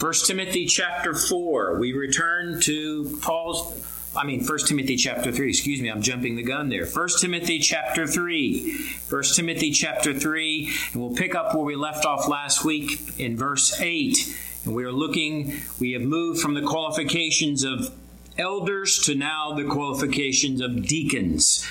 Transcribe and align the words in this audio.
1 0.00 0.12
Timothy 0.26 0.64
chapter 0.64 1.12
4. 1.12 1.80
We 1.80 1.92
return 1.92 2.60
to 2.60 3.18
Paul's 3.20 3.84
I 4.16 4.24
mean 4.24 4.46
1 4.46 4.58
Timothy 4.66 4.96
chapter 4.96 5.32
3. 5.32 5.48
Excuse 5.48 5.82
me, 5.82 5.88
I'm 5.88 6.02
jumping 6.02 6.36
the 6.36 6.44
gun 6.44 6.68
there. 6.68 6.86
1 6.86 7.08
Timothy 7.20 7.58
chapter 7.58 8.06
3. 8.06 8.94
1 9.10 9.22
Timothy 9.34 9.72
chapter 9.72 10.14
3, 10.14 10.72
and 10.92 11.02
we'll 11.02 11.16
pick 11.16 11.34
up 11.34 11.52
where 11.52 11.64
we 11.64 11.74
left 11.74 12.04
off 12.04 12.28
last 12.28 12.64
week 12.64 13.18
in 13.18 13.36
verse 13.36 13.80
8. 13.80 14.38
And 14.64 14.74
we 14.74 14.84
are 14.84 14.92
looking, 14.92 15.60
we 15.80 15.92
have 15.92 16.02
moved 16.02 16.40
from 16.40 16.54
the 16.54 16.62
qualifications 16.62 17.64
of 17.64 17.92
elders 18.38 18.98
to 19.00 19.16
now 19.16 19.52
the 19.54 19.64
qualifications 19.64 20.60
of 20.60 20.86
deacons. 20.86 21.68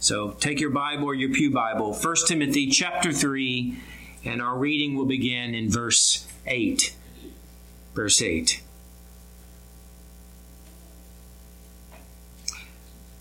So 0.00 0.32
take 0.32 0.60
your 0.60 0.70
Bible 0.70 1.06
or 1.06 1.14
your 1.14 1.30
Pew 1.30 1.50
Bible, 1.50 1.94
1 1.94 2.16
Timothy 2.26 2.68
chapter 2.68 3.10
3, 3.10 3.78
and 4.26 4.42
our 4.42 4.58
reading 4.58 4.96
will 4.96 5.06
begin 5.06 5.54
in 5.54 5.70
verse 5.70 6.26
8 6.46 6.94
verse 7.94 8.22
8. 8.22 8.62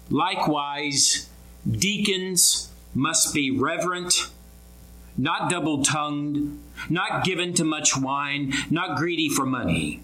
Likewise, 0.10 1.30
deacons 1.70 2.72
must 2.96 3.34
be 3.34 3.52
reverent, 3.52 4.30
not 5.18 5.50
double 5.50 5.84
tongued, 5.84 6.60
not 6.90 7.24
given 7.24 7.54
to 7.54 7.64
much 7.64 7.96
wine, 7.96 8.54
not 8.70 8.98
greedy 8.98 9.30
for 9.30 9.46
money, 9.46 10.02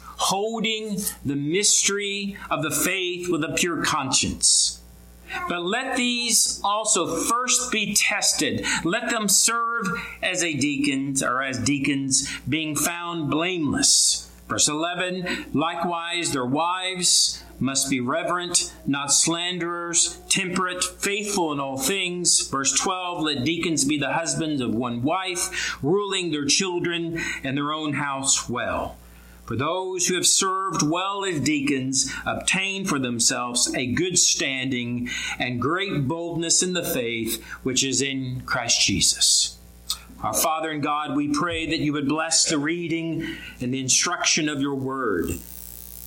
holding 0.00 0.98
the 1.24 1.36
mystery 1.36 2.36
of 2.50 2.62
the 2.62 2.70
faith 2.70 3.28
with 3.28 3.44
a 3.44 3.52
pure 3.52 3.84
conscience 3.84 4.80
but 5.48 5.64
let 5.64 5.96
these 5.96 6.60
also 6.64 7.16
first 7.16 7.70
be 7.72 7.94
tested. 7.94 8.64
Let 8.84 9.10
them 9.10 9.28
serve 9.28 9.86
as 10.22 10.42
a 10.42 10.54
deacons 10.54 11.22
or 11.22 11.42
as 11.42 11.58
deacons, 11.58 12.28
being 12.48 12.76
found 12.76 13.30
blameless. 13.30 14.30
Verse 14.48 14.68
11, 14.68 15.46
likewise, 15.54 16.32
their 16.32 16.44
wives 16.44 17.42
must 17.58 17.88
be 17.88 18.00
reverent, 18.00 18.72
not 18.86 19.12
slanderers, 19.12 20.20
temperate, 20.28 20.84
faithful 20.84 21.52
in 21.52 21.60
all 21.60 21.78
things. 21.78 22.46
Verse 22.48 22.78
12, 22.78 23.22
let 23.22 23.44
deacons 23.44 23.84
be 23.84 23.98
the 23.98 24.12
husbands 24.12 24.60
of 24.60 24.74
one 24.74 25.02
wife, 25.02 25.82
ruling 25.82 26.30
their 26.30 26.44
children 26.44 27.18
and 27.42 27.56
their 27.56 27.72
own 27.72 27.94
house 27.94 28.48
well. 28.48 28.96
For 29.44 29.56
those 29.56 30.06
who 30.06 30.14
have 30.14 30.26
served 30.26 30.82
well 30.82 31.24
as 31.24 31.40
deacons 31.40 32.10
obtain 32.24 32.86
for 32.86 32.98
themselves 32.98 33.72
a 33.74 33.86
good 33.86 34.18
standing 34.18 35.10
and 35.38 35.60
great 35.60 36.08
boldness 36.08 36.62
in 36.62 36.72
the 36.72 36.82
faith 36.82 37.42
which 37.62 37.84
is 37.84 38.00
in 38.00 38.42
Christ 38.46 38.80
Jesus. 38.80 39.58
Our 40.22 40.32
Father 40.32 40.70
and 40.70 40.82
God, 40.82 41.14
we 41.14 41.28
pray 41.28 41.66
that 41.66 41.80
you 41.80 41.92
would 41.92 42.08
bless 42.08 42.46
the 42.46 42.56
reading 42.56 43.36
and 43.60 43.74
the 43.74 43.80
instruction 43.80 44.48
of 44.48 44.62
your 44.62 44.74
word. 44.74 45.38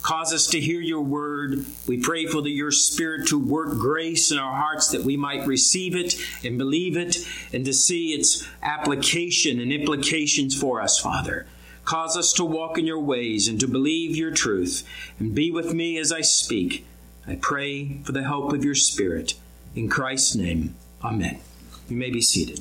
Cause 0.02 0.34
us 0.34 0.48
to 0.48 0.60
hear 0.60 0.80
your 0.80 1.02
word. 1.02 1.66
We 1.86 2.00
pray 2.00 2.26
for 2.26 2.42
the, 2.42 2.50
your 2.50 2.72
spirit 2.72 3.28
to 3.28 3.38
work 3.38 3.78
grace 3.78 4.32
in 4.32 4.40
our 4.40 4.56
hearts 4.56 4.90
that 4.90 5.04
we 5.04 5.18
might 5.18 5.46
receive 5.46 5.96
it 5.96 6.16
and 6.44 6.58
believe 6.58 6.98
it 6.98 7.18
and 7.54 7.66
to 7.66 7.74
see 7.74 8.14
its 8.14 8.48
application 8.64 9.60
and 9.60 9.72
implications 9.72 10.60
for 10.60 10.82
us, 10.82 10.98
Father. 10.98 11.46
Cause 11.88 12.18
us 12.18 12.34
to 12.34 12.44
walk 12.44 12.78
in 12.78 12.86
your 12.86 13.00
ways 13.00 13.48
and 13.48 13.58
to 13.62 13.68
believe 13.68 14.14
your 14.14 14.32
truth. 14.32 14.86
And 15.20 15.34
be 15.34 15.52
with 15.52 15.74
me 15.74 15.98
as 15.98 16.12
I 16.12 16.20
speak. 16.20 16.86
I 17.26 17.36
pray 17.36 18.02
for 18.04 18.12
the 18.12 18.26
help 18.26 18.52
of 18.52 18.66
your 18.66 18.76
Spirit. 18.76 19.36
In 19.74 19.88
Christ's 19.88 20.36
name, 20.36 20.76
Amen. 21.02 21.40
You 21.88 21.96
may 21.96 22.10
be 22.10 22.20
seated. 22.20 22.60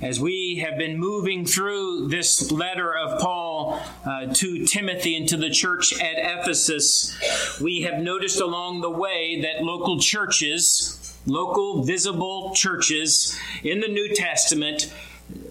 As 0.00 0.18
we 0.18 0.56
have 0.64 0.76
been 0.76 0.98
moving 0.98 1.44
through 1.44 2.08
this 2.08 2.50
letter 2.50 2.96
of 2.96 3.20
Paul 3.20 3.80
uh, 4.04 4.26
to 4.32 4.66
Timothy 4.66 5.16
and 5.16 5.28
to 5.28 5.36
the 5.36 5.50
church 5.50 5.92
at 6.00 6.18
Ephesus, 6.18 7.16
we 7.60 7.82
have 7.82 8.00
noticed 8.00 8.40
along 8.40 8.80
the 8.80 8.90
way 8.90 9.40
that 9.42 9.62
local 9.62 10.00
churches, 10.00 10.97
local 11.28 11.82
visible 11.82 12.52
churches 12.54 13.38
in 13.62 13.80
the 13.80 13.88
New 13.88 14.14
Testament. 14.14 14.92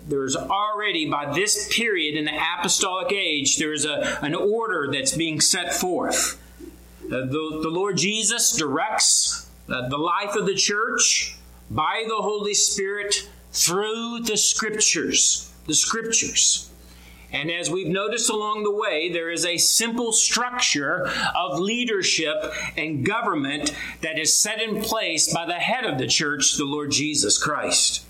There's 0.08 0.36
already 0.36 1.10
by 1.10 1.34
this 1.34 1.74
period 1.74 2.16
in 2.16 2.26
the 2.26 2.32
apostolic 2.58 3.12
age 3.14 3.58
there's 3.58 3.86
a, 3.86 4.18
an 4.22 4.34
order 4.34 4.90
that's 4.92 5.16
being 5.16 5.40
set 5.40 5.74
forth. 5.74 6.42
Uh, 7.08 7.22
the, 7.22 7.60
the 7.64 7.70
lord 7.70 7.96
jesus 7.96 8.52
directs 8.58 9.50
uh, 9.70 9.88
the 9.88 9.98
life 9.98 10.36
of 10.36 10.46
the 10.46 10.54
church 10.54 11.38
by 11.72 12.04
the 12.06 12.16
holy 12.16 12.54
spirit 12.54 13.30
through 13.54 14.20
the 14.24 14.36
scriptures 14.36 15.50
the 15.66 15.74
scriptures 15.74 16.70
and 17.32 17.52
as 17.52 17.70
we've 17.70 17.88
noticed 17.88 18.30
along 18.30 18.64
the 18.64 18.72
way, 18.72 19.12
there 19.12 19.30
is 19.30 19.46
a 19.46 19.58
simple 19.58 20.14
structure 20.14 21.10
of 21.36 21.60
leadership 21.60 22.54
and 22.78 23.06
government 23.06 23.76
that 24.02 24.18
is 24.18 24.40
set 24.40 24.62
in 24.62 24.82
place 24.82 25.34
by 25.34 25.46
the 25.46 25.54
head 25.54 25.84
of 25.84 25.98
the 25.98 26.08
church, 26.08 26.56
the 26.56 26.66
Lord 26.66 26.92
Jesus 26.92 27.38
Christ. 27.38 28.06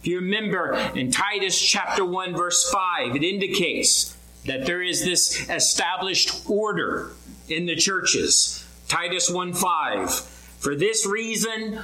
If 0.00 0.06
you 0.06 0.20
remember 0.20 0.74
in 0.94 1.10
Titus 1.10 1.60
chapter 1.60 2.04
1, 2.04 2.36
verse 2.36 2.70
5, 2.70 3.16
it 3.16 3.24
indicates 3.24 4.16
that 4.46 4.64
there 4.64 4.82
is 4.82 5.04
this 5.04 5.48
established 5.50 6.48
order 6.48 7.10
in 7.48 7.66
the 7.66 7.74
churches. 7.74 8.64
Titus 8.86 9.28
1 9.28 9.52
5. 9.52 10.12
For 10.12 10.76
this 10.76 11.04
reason, 11.04 11.80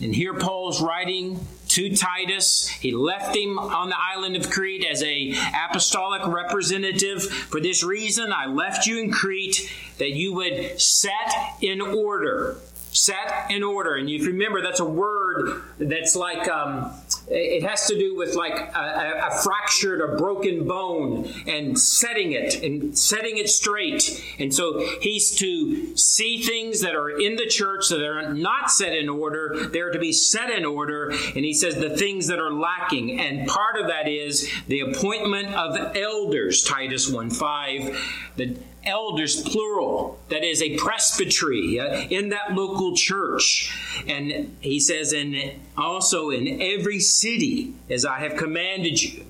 and 0.00 0.14
here 0.14 0.34
Paul's 0.34 0.80
writing 0.80 1.40
to 1.70 1.94
Titus. 1.94 2.66
He 2.68 2.92
left 2.92 3.36
him 3.36 3.58
on 3.58 3.90
the 3.90 3.96
island 3.96 4.34
of 4.34 4.50
Crete 4.50 4.84
as 4.84 5.02
a 5.04 5.32
apostolic 5.68 6.26
representative. 6.26 7.22
For 7.22 7.60
this 7.60 7.84
reason, 7.84 8.32
I 8.32 8.46
left 8.46 8.86
you 8.86 8.98
in 8.98 9.12
Crete 9.12 9.70
that 9.98 10.10
you 10.10 10.34
would 10.34 10.80
set 10.80 11.32
in 11.60 11.80
order. 11.80 12.56
Set 12.90 13.46
in 13.50 13.62
order. 13.62 13.94
And 13.94 14.10
you 14.10 14.26
remember, 14.26 14.62
that's 14.62 14.80
a 14.80 14.84
word 14.84 15.62
that's 15.78 16.16
like 16.16 16.48
um, 16.48 16.90
it 17.30 17.62
has 17.62 17.86
to 17.86 17.96
do 17.96 18.16
with 18.16 18.34
like 18.34 18.58
a, 18.58 19.28
a, 19.30 19.42
fractured 19.42 20.00
or 20.00 20.16
broken 20.16 20.66
bone 20.66 21.32
and 21.46 21.78
setting 21.78 22.32
it 22.32 22.60
and 22.62 22.98
setting 22.98 23.38
it 23.38 23.48
straight. 23.48 24.22
And 24.40 24.52
so 24.52 24.80
he's 25.00 25.30
to 25.36 25.96
see 25.96 26.42
things 26.42 26.80
that 26.80 26.96
are 26.96 27.08
in 27.08 27.36
the 27.36 27.46
church 27.46 27.88
that 27.90 28.02
are 28.02 28.34
not 28.34 28.70
set 28.70 28.96
in 28.96 29.08
order, 29.08 29.68
they're 29.68 29.92
to 29.92 29.98
be 29.98 30.12
set 30.12 30.50
in 30.50 30.64
order. 30.64 31.10
And 31.10 31.44
he 31.44 31.54
says 31.54 31.76
the 31.76 31.96
things 31.96 32.26
that 32.26 32.40
are 32.40 32.52
lacking. 32.52 33.20
And 33.20 33.46
part 33.46 33.78
of 33.78 33.86
that 33.86 34.08
is 34.08 34.50
the 34.66 34.80
appointment 34.80 35.54
of 35.54 35.96
elders, 35.96 36.64
Titus 36.64 37.08
1 37.08 37.30
5. 37.30 38.32
The 38.36 38.56
elders, 38.84 39.42
plural, 39.42 40.18
that 40.28 40.44
is 40.44 40.62
a 40.62 40.76
presbytery 40.76 41.78
uh, 41.78 42.06
in 42.08 42.30
that 42.30 42.54
local 42.54 42.96
church. 42.96 43.72
And 44.06 44.56
he 44.60 44.80
says, 44.80 45.12
and 45.12 45.36
also 45.76 46.30
in 46.30 46.60
every 46.60 47.00
city, 47.00 47.74
as 47.88 48.04
I 48.04 48.20
have 48.20 48.36
commanded 48.36 49.02
you. 49.02 49.24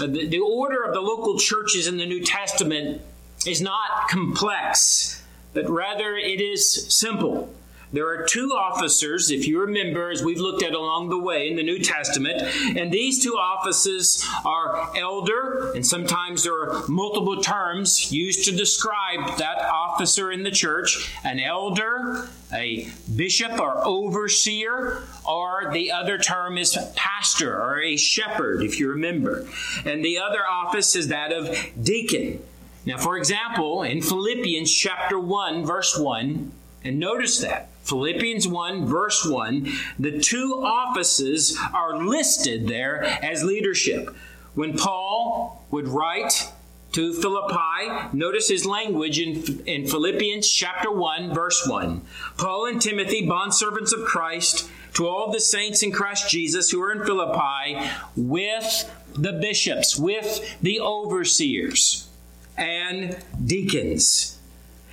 Uh, 0.00 0.06
the, 0.06 0.26
the 0.26 0.38
order 0.38 0.82
of 0.82 0.94
the 0.94 1.00
local 1.00 1.38
churches 1.38 1.86
in 1.86 1.96
the 1.96 2.06
New 2.06 2.22
Testament 2.22 3.02
is 3.46 3.60
not 3.60 4.08
complex, 4.08 5.22
but 5.52 5.68
rather 5.68 6.16
it 6.16 6.40
is 6.40 6.94
simple. 6.94 7.52
There 7.92 8.06
are 8.06 8.24
two 8.24 8.52
officers, 8.52 9.32
if 9.32 9.48
you 9.48 9.60
remember, 9.60 10.10
as 10.10 10.22
we've 10.22 10.38
looked 10.38 10.62
at 10.62 10.74
along 10.74 11.08
the 11.08 11.18
way 11.18 11.48
in 11.48 11.56
the 11.56 11.64
New 11.64 11.80
Testament, 11.80 12.40
and 12.76 12.92
these 12.92 13.20
two 13.20 13.32
offices 13.32 14.24
are 14.44 14.96
elder, 14.96 15.72
and 15.74 15.84
sometimes 15.84 16.44
there 16.44 16.54
are 16.54 16.86
multiple 16.86 17.42
terms 17.42 18.12
used 18.12 18.44
to 18.44 18.52
describe 18.52 19.38
that 19.38 19.58
officer 19.58 20.30
in 20.30 20.44
the 20.44 20.52
church 20.52 21.12
an 21.24 21.40
elder, 21.40 22.28
a 22.54 22.88
bishop 23.16 23.58
or 23.58 23.84
overseer, 23.84 25.02
or 25.28 25.70
the 25.72 25.90
other 25.90 26.16
term 26.16 26.58
is 26.58 26.78
pastor 26.94 27.60
or 27.60 27.80
a 27.82 27.96
shepherd, 27.96 28.62
if 28.62 28.78
you 28.78 28.88
remember. 28.88 29.48
And 29.84 30.04
the 30.04 30.18
other 30.18 30.46
office 30.48 30.94
is 30.94 31.08
that 31.08 31.32
of 31.32 31.58
deacon. 31.82 32.40
Now, 32.86 32.98
for 32.98 33.18
example, 33.18 33.82
in 33.82 34.00
Philippians 34.00 34.72
chapter 34.72 35.18
1, 35.18 35.66
verse 35.66 35.98
1, 35.98 36.52
and 36.82 36.98
notice 36.98 37.40
that 37.40 37.69
Philippians 37.82 38.46
1, 38.46 38.86
verse 38.86 39.26
1, 39.26 39.68
the 39.98 40.20
two 40.20 40.62
offices 40.62 41.58
are 41.74 42.04
listed 42.04 42.68
there 42.68 43.02
as 43.04 43.42
leadership. 43.42 44.14
When 44.54 44.76
Paul 44.76 45.64
would 45.70 45.88
write 45.88 46.52
to 46.92 47.14
Philippi, 47.14 48.08
notice 48.12 48.48
his 48.48 48.66
language 48.66 49.18
in, 49.18 49.62
in 49.66 49.86
Philippians 49.86 50.48
chapter 50.48 50.90
1, 50.90 51.32
verse 51.32 51.66
1. 51.66 52.02
Paul 52.36 52.66
and 52.66 52.80
Timothy, 52.80 53.26
bondservants 53.26 53.92
of 53.92 54.04
Christ, 54.04 54.68
to 54.94 55.06
all 55.06 55.30
the 55.30 55.40
saints 55.40 55.82
in 55.82 55.92
Christ 55.92 56.28
Jesus 56.28 56.70
who 56.70 56.82
are 56.82 56.92
in 56.92 57.04
Philippi, 57.04 57.90
with 58.16 58.92
the 59.14 59.32
bishops, 59.32 59.96
with 59.96 60.58
the 60.60 60.80
overseers 60.80 62.08
and 62.56 63.16
deacons 63.44 64.39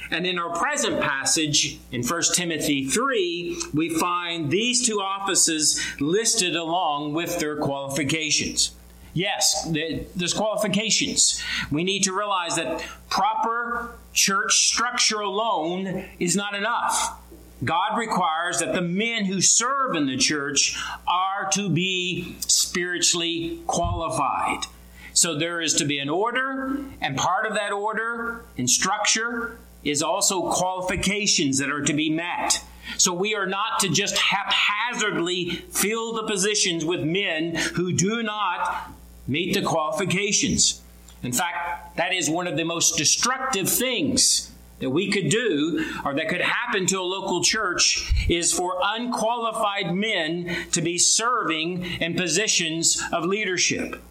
And 0.10 0.26
in 0.26 0.40
our 0.40 0.58
present 0.58 1.02
passage 1.02 1.80
in 1.92 2.04
1 2.04 2.22
Timothy 2.34 2.88
3, 2.88 3.62
we 3.74 3.90
find 3.90 4.50
these 4.50 4.86
two 4.86 5.00
offices 5.02 5.84
listed 6.00 6.56
along 6.56 7.14
with 7.14 7.40
their 7.40 7.58
qualifications. 7.58 8.72
Yes, 9.14 9.68
there's 10.16 10.34
qualifications. 10.34 11.42
We 11.72 11.84
need 11.84 12.04
to 12.04 12.16
realize 12.16 12.56
that 12.56 12.86
proper 13.10 13.96
church 14.14 14.68
structure 14.68 15.22
alone 15.22 16.06
is 16.20 16.36
not 16.36 16.54
enough. 16.54 17.20
God 17.64 17.98
requires 17.98 18.60
that 18.60 18.76
the 18.76 18.82
men 18.82 19.26
who 19.26 19.42
serve 19.42 19.96
in 19.96 20.06
the 20.06 20.18
church 20.18 20.78
are 21.08 21.50
to 21.54 21.68
be 21.68 22.36
spiritually 22.42 23.60
qualified. 23.66 24.66
So 25.14 25.34
there 25.36 25.62
is 25.62 25.74
to 25.76 25.86
be 25.86 25.98
an 25.98 26.10
order, 26.10 26.80
and 27.02 27.18
part 27.18 27.48
of 27.48 27.56
that 27.56 27.72
order 27.72 28.46
and 28.56 28.70
structure 28.70 29.58
is 29.84 30.02
also 30.02 30.52
qualifications 30.52 31.58
that 31.60 31.72
are 31.72 31.84
to 31.84 31.94
be 31.94 32.10
met. 32.10 32.64
So 32.98 33.14
we 33.14 33.36
are 33.36 33.46
not 33.46 33.80
to 33.82 33.90
just 33.90 34.18
haphazardly 34.18 35.50
fill 35.72 36.14
the 36.14 36.24
positions 36.24 36.86
with 36.86 37.02
men 37.04 37.56
who 37.56 37.94
do 37.94 38.24
not 38.24 38.92
meet 39.28 39.54
the 39.54 39.62
qualifications. 39.62 40.82
In 41.24 41.34
fact, 41.34 41.98
that 41.98 42.14
is 42.14 42.30
one 42.30 42.48
of 42.48 42.58
the 42.58 42.64
most 42.64 42.98
destructive 42.98 43.70
things 43.70 44.52
that 44.80 44.90
we 44.90 45.12
could 45.12 45.30
do 45.30 45.84
or 46.06 46.14
that 46.14 46.30
could 46.30 46.42
happen 46.42 46.86
to 46.86 47.00
a 47.00 47.02
local 47.02 47.44
church 47.44 48.14
is 48.30 48.54
for 48.54 48.80
unqualified 48.84 49.94
men 49.94 50.56
to 50.72 50.82
be 50.82 50.98
serving 50.98 51.84
in 52.00 52.16
positions 52.16 53.02
of 53.12 53.26
leadership. 53.26 54.02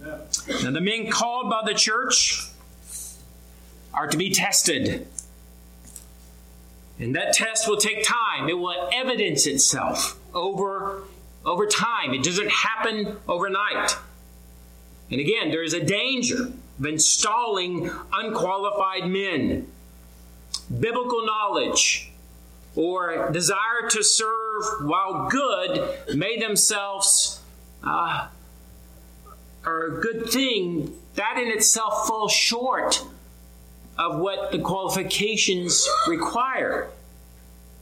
Now, 0.00 0.70
the 0.70 0.80
men 0.80 1.10
called 1.10 1.50
by 1.50 1.62
the 1.64 1.74
church 1.74 2.49
are 3.92 4.06
to 4.06 4.16
be 4.16 4.30
tested. 4.30 5.06
And 6.98 7.14
that 7.16 7.32
test 7.32 7.68
will 7.68 7.78
take 7.78 8.04
time. 8.04 8.48
It 8.48 8.58
will 8.58 8.90
evidence 8.92 9.46
itself 9.46 10.18
over, 10.34 11.04
over 11.44 11.66
time. 11.66 12.12
It 12.12 12.22
doesn't 12.22 12.50
happen 12.50 13.16
overnight. 13.26 13.96
And 15.10 15.18
again, 15.18 15.50
there 15.50 15.62
is 15.62 15.72
a 15.72 15.82
danger 15.82 16.52
of 16.78 16.86
installing 16.86 17.90
unqualified 18.12 19.08
men. 19.08 19.66
Biblical 20.78 21.24
knowledge 21.24 22.12
or 22.76 23.30
desire 23.30 23.88
to 23.90 24.04
serve 24.04 24.64
while 24.82 25.28
good 25.28 26.16
may 26.16 26.38
themselves 26.38 27.40
uh, 27.82 28.28
are 29.64 29.84
a 29.86 30.00
good 30.00 30.28
thing. 30.28 30.94
That 31.14 31.38
in 31.38 31.48
itself 31.48 32.06
falls 32.06 32.32
short 32.32 33.04
of 34.00 34.18
what 34.18 34.50
the 34.50 34.58
qualifications 34.58 35.86
require. 36.08 36.88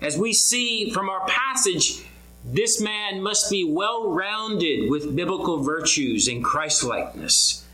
As 0.03 0.19
we 0.19 0.33
see 0.33 0.91
from 0.91 1.09
our 1.09 1.25
passage, 1.29 2.05
this 2.45 2.81
man 2.81 3.23
must 3.23 3.49
be 3.49 3.63
well 3.63 4.11
rounded 4.11 4.91
with 4.91 5.15
biblical 5.15 5.63
virtues 5.63 6.27
and 6.27 6.43
Christlikeness. 6.45 7.65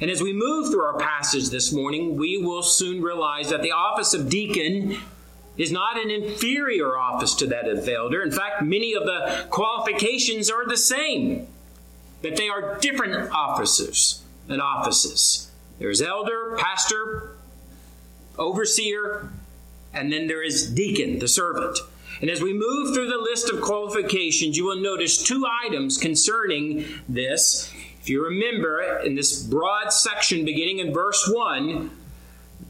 And 0.00 0.10
as 0.10 0.22
we 0.22 0.32
move 0.32 0.70
through 0.70 0.84
our 0.84 0.98
passage 0.98 1.50
this 1.50 1.70
morning, 1.70 2.16
we 2.16 2.38
will 2.38 2.62
soon 2.62 3.02
realize 3.02 3.50
that 3.50 3.60
the 3.60 3.72
office 3.72 4.14
of 4.14 4.30
deacon 4.30 4.96
is 5.58 5.70
not 5.70 6.02
an 6.02 6.10
inferior 6.10 6.96
office 6.96 7.34
to 7.36 7.46
that 7.48 7.68
of 7.68 7.86
elder. 7.86 8.22
In 8.22 8.32
fact, 8.32 8.62
many 8.62 8.94
of 8.94 9.04
the 9.04 9.46
qualifications 9.50 10.50
are 10.50 10.66
the 10.66 10.78
same, 10.78 11.46
that 12.22 12.36
they 12.36 12.48
are 12.48 12.78
different 12.78 13.30
officers 13.32 14.22
and 14.48 14.62
offices. 14.62 15.50
There's 15.78 16.00
elder, 16.00 16.56
pastor, 16.58 17.36
overseer, 18.38 19.30
and 19.92 20.12
then 20.12 20.26
there 20.26 20.42
is 20.42 20.70
deacon, 20.70 21.18
the 21.18 21.28
servant. 21.28 21.78
And 22.20 22.30
as 22.30 22.40
we 22.40 22.52
move 22.52 22.94
through 22.94 23.08
the 23.08 23.18
list 23.18 23.50
of 23.50 23.60
qualifications, 23.60 24.56
you 24.56 24.64
will 24.64 24.80
notice 24.80 25.22
two 25.22 25.44
items 25.64 25.98
concerning 25.98 26.84
this. 27.08 27.72
If 28.00 28.08
you 28.08 28.24
remember, 28.24 29.00
in 29.04 29.14
this 29.14 29.42
broad 29.42 29.92
section 29.92 30.44
beginning 30.44 30.78
in 30.78 30.92
verse 30.92 31.28
1, 31.32 31.90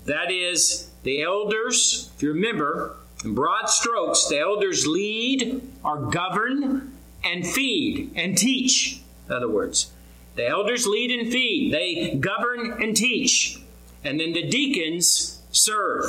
that 0.07 0.31
is 0.31 0.91
the 1.03 1.23
elders, 1.23 2.11
if 2.17 2.23
you 2.23 2.33
remember, 2.33 2.97
in 3.25 3.35
broad 3.35 3.69
strokes, 3.69 4.27
the 4.29 4.39
elders 4.39 4.87
lead 4.87 5.63
or 5.85 6.11
govern 6.11 6.93
and 7.25 7.47
feed 7.47 8.11
and 8.17 8.37
teach. 8.37 9.01
In 9.29 9.35
other 9.35 9.49
words, 9.49 9.93
the 10.35 10.49
elders 10.49 10.87
lead 10.87 11.11
and 11.11 11.31
feed, 11.31 11.73
they 11.73 12.17
govern 12.17 12.83
and 12.83 12.97
teach. 12.97 13.61
And 14.03 14.19
then 14.19 14.33
the 14.33 14.49
deacons 14.49 15.42
serve. 15.53 16.05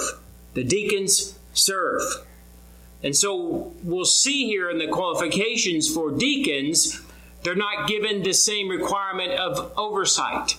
The 0.55 0.63
deacons 0.63 1.37
serve. 1.53 2.01
And 3.03 3.15
so 3.15 3.73
we'll 3.83 4.05
see 4.05 4.47
here 4.47 4.69
in 4.69 4.77
the 4.77 4.87
qualifications 4.87 5.93
for 5.93 6.09
deacons, 6.11 7.01
they're 7.43 7.55
not 7.55 7.87
given 7.87 8.23
the 8.23 8.33
same 8.33 8.69
requirement 8.69 9.33
of 9.33 9.71
oversight. 9.77 10.55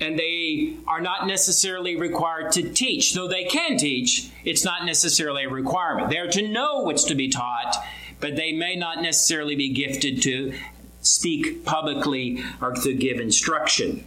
And 0.00 0.18
they 0.18 0.76
are 0.86 1.00
not 1.00 1.26
necessarily 1.26 1.96
required 1.96 2.52
to 2.52 2.70
teach. 2.70 3.14
Though 3.14 3.28
they 3.28 3.44
can 3.44 3.76
teach, 3.76 4.30
it's 4.44 4.64
not 4.64 4.86
necessarily 4.86 5.44
a 5.44 5.50
requirement. 5.50 6.10
They're 6.10 6.30
to 6.30 6.48
know 6.48 6.80
what's 6.80 7.04
to 7.04 7.14
be 7.14 7.28
taught, 7.28 7.76
but 8.20 8.36
they 8.36 8.52
may 8.52 8.76
not 8.76 9.02
necessarily 9.02 9.54
be 9.54 9.72
gifted 9.72 10.22
to 10.22 10.54
speak 11.02 11.64
publicly 11.64 12.42
or 12.60 12.72
to 12.72 12.94
give 12.94 13.20
instruction. 13.20 14.04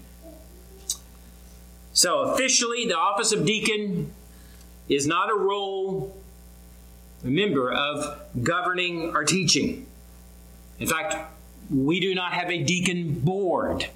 So, 2.00 2.22
officially, 2.22 2.86
the 2.86 2.98
office 2.98 3.34
of 3.34 3.46
deacon 3.46 4.14
is 4.88 5.06
not 5.06 5.30
a 5.30 5.36
role 5.36 6.16
remember, 7.24 7.74
of 7.74 8.22
governing 8.42 9.14
our 9.14 9.26
teaching. 9.26 9.86
In 10.80 10.88
fact, 10.88 11.30
we 11.70 12.00
do 12.00 12.16
not 12.16 12.32
have 12.32 12.50
a 12.50 12.64
deacon 12.64 13.20
board. 13.20 13.88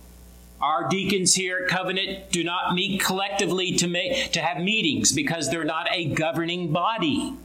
Our 0.60 0.90
deacons 0.90 1.36
here 1.36 1.60
at 1.64 1.70
Covenant 1.70 2.30
do 2.30 2.44
not 2.44 2.74
meet 2.74 3.00
collectively 3.00 3.72
to, 3.78 3.88
make, 3.88 4.34
to 4.34 4.42
have 4.42 4.62
meetings 4.62 5.14
because 5.14 5.50
they're 5.50 5.64
not 5.64 5.88
a 5.90 6.08
governing 6.08 6.74
body. 6.74 7.38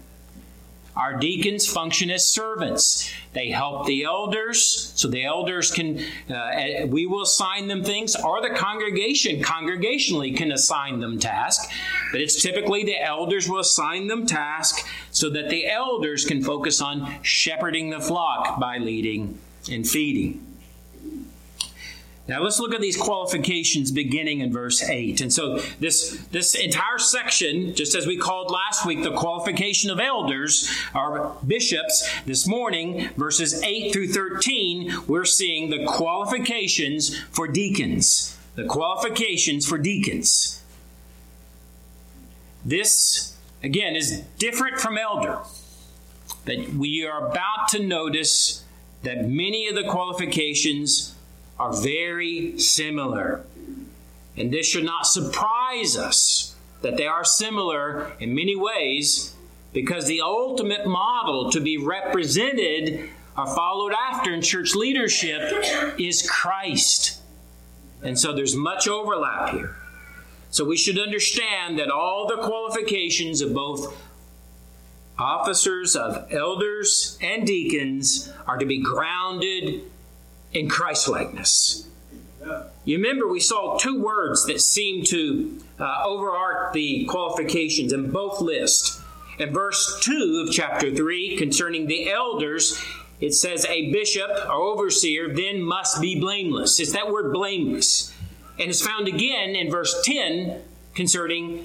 Our 0.98 1.14
deacons 1.14 1.64
function 1.64 2.10
as 2.10 2.26
servants. 2.26 3.08
They 3.32 3.50
help 3.50 3.86
the 3.86 4.02
elders, 4.02 4.92
so 4.96 5.06
the 5.06 5.24
elders 5.24 5.70
can, 5.70 6.00
uh, 6.28 6.86
we 6.86 7.06
will 7.06 7.22
assign 7.22 7.68
them 7.68 7.84
things, 7.84 8.16
or 8.16 8.42
the 8.42 8.50
congregation 8.50 9.40
congregationally 9.40 10.36
can 10.36 10.50
assign 10.50 10.98
them 10.98 11.20
tasks. 11.20 11.72
But 12.10 12.20
it's 12.20 12.42
typically 12.42 12.82
the 12.82 13.00
elders 13.00 13.48
will 13.48 13.60
assign 13.60 14.08
them 14.08 14.26
tasks 14.26 14.82
so 15.12 15.30
that 15.30 15.50
the 15.50 15.68
elders 15.68 16.24
can 16.24 16.42
focus 16.42 16.80
on 16.80 17.22
shepherding 17.22 17.90
the 17.90 18.00
flock 18.00 18.58
by 18.58 18.78
leading 18.78 19.38
and 19.70 19.88
feeding. 19.88 20.47
Now 22.28 22.42
let's 22.42 22.60
look 22.60 22.74
at 22.74 22.82
these 22.82 22.96
qualifications 22.98 23.90
beginning 23.90 24.40
in 24.40 24.52
verse 24.52 24.82
8. 24.82 25.22
And 25.22 25.32
so 25.32 25.60
this, 25.80 26.18
this 26.30 26.54
entire 26.54 26.98
section, 26.98 27.74
just 27.74 27.94
as 27.94 28.06
we 28.06 28.18
called 28.18 28.50
last 28.50 28.84
week 28.84 29.02
the 29.02 29.16
qualification 29.16 29.90
of 29.90 29.98
elders 29.98 30.70
or 30.94 31.34
bishops, 31.46 32.06
this 32.26 32.46
morning, 32.46 33.08
verses 33.16 33.62
8 33.62 33.94
through 33.94 34.08
13, 34.08 35.06
we're 35.06 35.24
seeing 35.24 35.70
the 35.70 35.86
qualifications 35.86 37.18
for 37.30 37.48
deacons. 37.48 38.36
The 38.56 38.64
qualifications 38.64 39.66
for 39.66 39.78
deacons. 39.78 40.62
This, 42.62 43.36
again, 43.62 43.96
is 43.96 44.20
different 44.38 44.78
from 44.78 44.98
elder. 44.98 45.38
But 46.44 46.68
we 46.70 47.06
are 47.06 47.28
about 47.28 47.68
to 47.70 47.82
notice 47.82 48.64
that 49.02 49.26
many 49.26 49.66
of 49.68 49.74
the 49.74 49.84
qualifications 49.84 51.14
are 51.58 51.72
very 51.72 52.58
similar. 52.58 53.44
And 54.36 54.52
this 54.52 54.66
should 54.66 54.84
not 54.84 55.06
surprise 55.06 55.96
us 55.96 56.54
that 56.82 56.96
they 56.96 57.06
are 57.06 57.24
similar 57.24 58.12
in 58.20 58.34
many 58.34 58.54
ways 58.54 59.34
because 59.72 60.06
the 60.06 60.20
ultimate 60.20 60.86
model 60.86 61.50
to 61.50 61.60
be 61.60 61.76
represented 61.76 63.08
or 63.36 63.46
followed 63.46 63.92
after 63.92 64.32
in 64.32 64.42
church 64.42 64.74
leadership 64.74 65.40
is 65.98 66.28
Christ. 66.28 67.20
And 68.02 68.18
so 68.18 68.32
there's 68.32 68.54
much 68.54 68.88
overlap 68.88 69.50
here. 69.50 69.76
So 70.50 70.64
we 70.64 70.76
should 70.76 70.98
understand 70.98 71.78
that 71.78 71.90
all 71.90 72.26
the 72.26 72.42
qualifications 72.42 73.40
of 73.40 73.52
both 73.52 73.96
officers, 75.18 75.96
of 75.96 76.32
elders, 76.32 77.18
and 77.20 77.46
deacons 77.46 78.32
are 78.46 78.56
to 78.56 78.64
be 78.64 78.80
grounded 78.80 79.82
in 80.58 80.68
Christlikeness. 80.68 81.86
You 82.84 82.96
remember 82.96 83.28
we 83.28 83.40
saw 83.40 83.78
two 83.78 84.02
words 84.02 84.46
that 84.46 84.60
seem 84.60 85.04
to 85.04 85.60
uh, 85.78 86.02
overarch 86.04 86.72
the 86.72 87.04
qualifications 87.04 87.92
in 87.92 88.10
both 88.10 88.40
lists. 88.40 89.00
In 89.38 89.52
verse 89.52 90.00
2 90.02 90.46
of 90.46 90.54
chapter 90.54 90.94
3, 90.94 91.36
concerning 91.36 91.86
the 91.86 92.10
elders, 92.10 92.82
it 93.20 93.34
says, 93.34 93.66
A 93.66 93.92
bishop 93.92 94.30
or 94.30 94.52
overseer 94.52 95.32
then 95.34 95.62
must 95.62 96.00
be 96.00 96.18
blameless. 96.18 96.80
It's 96.80 96.92
that 96.92 97.10
word 97.10 97.32
blameless. 97.32 98.14
And 98.58 98.70
it's 98.70 98.84
found 98.84 99.06
again 99.06 99.50
in 99.50 99.70
verse 99.70 100.02
10 100.04 100.60
concerning 100.94 101.64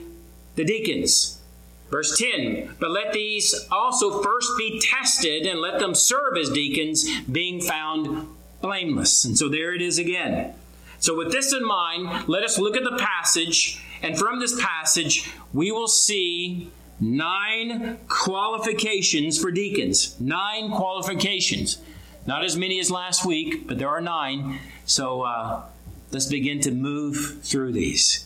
the 0.55 0.65
deacons. 0.65 1.41
Verse 1.89 2.17
10 2.17 2.75
But 2.79 2.91
let 2.91 3.13
these 3.13 3.67
also 3.71 4.21
first 4.21 4.51
be 4.57 4.79
tested, 4.79 5.45
and 5.45 5.61
let 5.61 5.79
them 5.79 5.95
serve 5.95 6.37
as 6.37 6.49
deacons, 6.49 7.07
being 7.31 7.61
found 7.61 8.27
blameless. 8.63 9.25
And 9.25 9.37
so 9.37 9.47
there 9.49 9.75
it 9.75 9.81
is 9.81 9.99
again. 9.99 10.55
So, 10.99 11.15
with 11.15 11.33
this 11.33 11.53
in 11.53 11.65
mind, 11.65 12.29
let 12.29 12.43
us 12.43 12.57
look 12.57 12.77
at 12.77 12.85
the 12.85 12.97
passage, 12.97 13.83
and 14.01 14.17
from 14.17 14.39
this 14.39 14.59
passage, 14.59 15.29
we 15.51 15.69
will 15.69 15.89
see 15.89 16.71
nine 16.99 17.97
qualifications 18.07 19.37
for 19.37 19.51
deacons. 19.51 20.17
Nine 20.19 20.71
qualifications. 20.71 21.79
Not 22.25 22.45
as 22.45 22.55
many 22.55 22.79
as 22.79 22.89
last 22.89 23.25
week, 23.25 23.67
but 23.67 23.77
there 23.79 23.89
are 23.89 23.99
nine. 23.99 24.59
So, 24.85 25.23
uh, 25.23 25.63
let's 26.11 26.27
begin 26.27 26.61
to 26.61 26.71
move 26.71 27.41
through 27.43 27.73
these. 27.73 28.25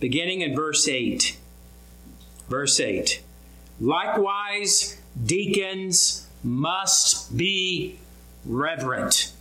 Beginning 0.00 0.40
in 0.40 0.56
verse 0.56 0.88
8. 0.88 1.36
Verse 2.48 2.80
8 2.80 3.22
Likewise, 3.78 5.00
deacons 5.24 6.26
must 6.42 7.36
be 7.36 7.99
reverent. 8.44 9.32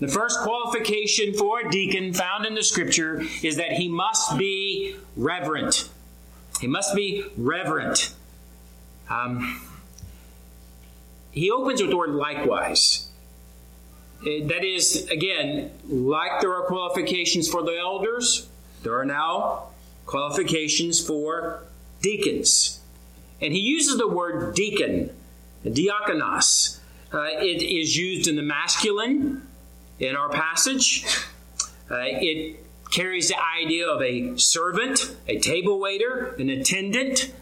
The 0.00 0.08
first 0.08 0.40
qualification 0.40 1.34
for 1.34 1.60
a 1.60 1.70
deacon 1.70 2.12
found 2.12 2.46
in 2.46 2.54
the 2.54 2.62
scripture 2.62 3.22
is 3.42 3.56
that 3.56 3.72
he 3.72 3.88
must 3.88 4.36
be 4.36 4.96
reverent. 5.16 5.88
He 6.60 6.66
must 6.66 6.94
be 6.94 7.24
reverent. 7.36 8.12
Um, 9.08 9.60
he 11.30 11.50
opens 11.50 11.80
with 11.80 11.90
the 11.90 11.96
word 11.96 12.10
likewise. 12.10 13.08
Uh, 14.20 14.46
that 14.46 14.64
is, 14.64 15.08
again, 15.10 15.70
like 15.86 16.40
there 16.40 16.54
are 16.54 16.62
qualifications 16.66 17.48
for 17.48 17.62
the 17.62 17.76
elders, 17.78 18.48
there 18.82 18.98
are 18.98 19.04
now 19.04 19.68
qualifications 20.06 21.04
for 21.04 21.64
deacons. 22.02 22.80
And 23.40 23.52
he 23.52 23.60
uses 23.60 23.98
the 23.98 24.08
word 24.08 24.54
deacon, 24.54 25.10
diakonos. 25.64 26.78
Uh, 27.14 27.28
it 27.38 27.62
is 27.62 27.96
used 27.96 28.26
in 28.26 28.34
the 28.34 28.42
masculine 28.42 29.46
in 30.00 30.16
our 30.16 30.28
passage. 30.28 31.06
Uh, 31.88 31.98
it 32.00 32.64
carries 32.90 33.28
the 33.28 33.36
idea 33.62 33.86
of 33.86 34.02
a 34.02 34.36
servant, 34.36 35.14
a 35.28 35.38
table 35.38 35.78
waiter, 35.78 36.34
an 36.40 36.50
attendant. 36.50 37.32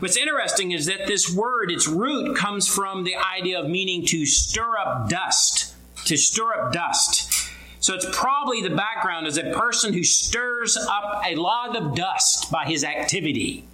What's 0.00 0.18
interesting 0.18 0.72
is 0.72 0.84
that 0.84 1.06
this 1.06 1.34
word, 1.34 1.70
its 1.70 1.88
root, 1.88 2.36
comes 2.36 2.68
from 2.68 3.04
the 3.04 3.16
idea 3.16 3.58
of 3.58 3.70
meaning 3.70 4.04
to 4.06 4.26
stir 4.26 4.76
up 4.76 5.08
dust, 5.08 5.74
to 6.04 6.18
stir 6.18 6.52
up 6.52 6.72
dust. 6.74 7.50
So 7.80 7.94
it's 7.94 8.06
probably 8.12 8.60
the 8.60 8.76
background 8.76 9.26
is 9.26 9.38
a 9.38 9.50
person 9.52 9.94
who 9.94 10.04
stirs 10.04 10.76
up 10.76 11.22
a 11.26 11.36
lot 11.36 11.74
of 11.74 11.94
dust 11.94 12.50
by 12.52 12.66
his 12.66 12.84
activity. 12.84 13.64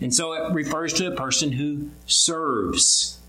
And 0.00 0.14
so 0.14 0.32
it 0.32 0.54
refers 0.54 0.94
to 0.94 1.12
a 1.12 1.14
person 1.14 1.52
who 1.52 1.90
serves. 2.06 3.19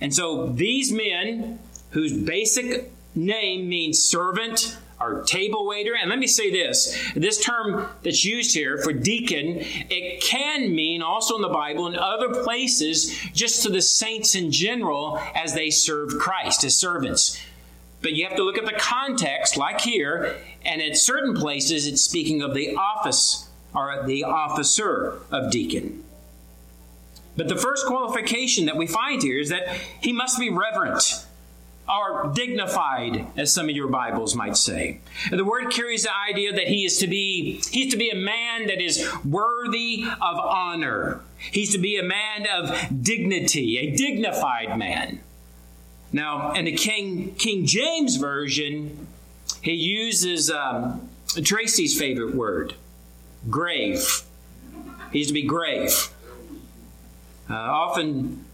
And 0.00 0.14
so 0.14 0.46
these 0.46 0.92
men, 0.92 1.58
whose 1.90 2.12
basic 2.12 2.90
name 3.14 3.68
means 3.68 3.98
servant 3.98 4.76
or 5.00 5.22
table 5.22 5.66
waiter, 5.66 5.94
and 5.94 6.10
let 6.10 6.18
me 6.18 6.26
say 6.26 6.50
this 6.50 6.96
this 7.14 7.42
term 7.42 7.88
that's 8.02 8.24
used 8.24 8.54
here 8.54 8.78
for 8.78 8.92
deacon, 8.92 9.58
it 9.90 10.22
can 10.22 10.74
mean 10.74 11.02
also 11.02 11.36
in 11.36 11.42
the 11.42 11.48
Bible 11.48 11.86
and 11.86 11.96
other 11.96 12.42
places 12.42 13.16
just 13.32 13.62
to 13.62 13.70
the 13.70 13.82
saints 13.82 14.34
in 14.34 14.50
general 14.50 15.20
as 15.34 15.54
they 15.54 15.70
serve 15.70 16.18
Christ 16.18 16.64
as 16.64 16.76
servants. 16.76 17.40
But 18.00 18.12
you 18.12 18.26
have 18.26 18.36
to 18.36 18.44
look 18.44 18.58
at 18.58 18.66
the 18.66 18.78
context, 18.78 19.56
like 19.56 19.80
here, 19.80 20.36
and 20.64 20.80
at 20.80 20.96
certain 20.96 21.34
places 21.34 21.86
it's 21.86 22.02
speaking 22.02 22.42
of 22.42 22.54
the 22.54 22.76
office 22.76 23.48
or 23.74 24.04
the 24.06 24.24
officer 24.24 25.18
of 25.30 25.50
deacon. 25.50 26.04
But 27.38 27.46
the 27.46 27.56
first 27.56 27.86
qualification 27.86 28.66
that 28.66 28.76
we 28.76 28.88
find 28.88 29.22
here 29.22 29.38
is 29.38 29.48
that 29.50 29.68
he 30.00 30.12
must 30.12 30.40
be 30.40 30.50
reverent 30.50 31.24
or 31.88 32.32
dignified, 32.34 33.28
as 33.36 33.54
some 33.54 33.68
of 33.68 33.76
your 33.76 33.86
Bibles 33.86 34.34
might 34.34 34.56
say. 34.56 34.98
And 35.30 35.38
the 35.38 35.44
word 35.44 35.70
carries 35.70 36.02
the 36.02 36.10
idea 36.28 36.52
that 36.52 36.66
he 36.66 36.84
is 36.84 36.98
to 36.98 37.06
be 37.06 37.62
he's 37.70 37.92
to 37.92 37.96
be 37.96 38.10
a 38.10 38.16
man 38.16 38.66
that 38.66 38.82
is 38.82 39.08
worthy 39.24 40.02
of 40.02 40.36
honor. 40.36 41.20
He's 41.38 41.70
to 41.70 41.78
be 41.78 41.96
a 41.96 42.02
man 42.02 42.48
of 42.52 43.04
dignity, 43.04 43.78
a 43.78 43.96
dignified 43.96 44.76
man. 44.76 45.20
Now, 46.12 46.54
in 46.54 46.64
the 46.64 46.72
King 46.72 47.36
King 47.36 47.66
James 47.66 48.16
version, 48.16 49.06
he 49.62 49.74
uses 49.74 50.50
um, 50.50 51.08
Tracy's 51.44 51.96
favorite 51.96 52.34
word, 52.34 52.74
grave. 53.48 54.24
He's 55.12 55.28
to 55.28 55.32
be 55.32 55.42
grave. 55.42 56.10
Uh, 57.50 57.54
often, 57.54 58.44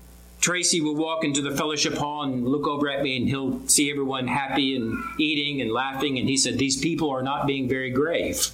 Tracy 0.40 0.80
will 0.80 0.94
walk 0.94 1.24
into 1.24 1.40
the 1.40 1.56
fellowship 1.56 1.94
hall 1.94 2.22
and 2.22 2.46
look 2.46 2.66
over 2.66 2.88
at 2.88 3.02
me, 3.02 3.16
and 3.16 3.28
he'll 3.28 3.66
see 3.66 3.90
everyone 3.90 4.28
happy 4.28 4.76
and 4.76 5.02
eating 5.18 5.60
and 5.60 5.72
laughing. 5.72 6.18
And 6.18 6.28
he 6.28 6.36
said, 6.36 6.58
These 6.58 6.80
people 6.80 7.10
are 7.10 7.22
not 7.22 7.46
being 7.46 7.68
very 7.68 7.90
grave. 7.90 8.48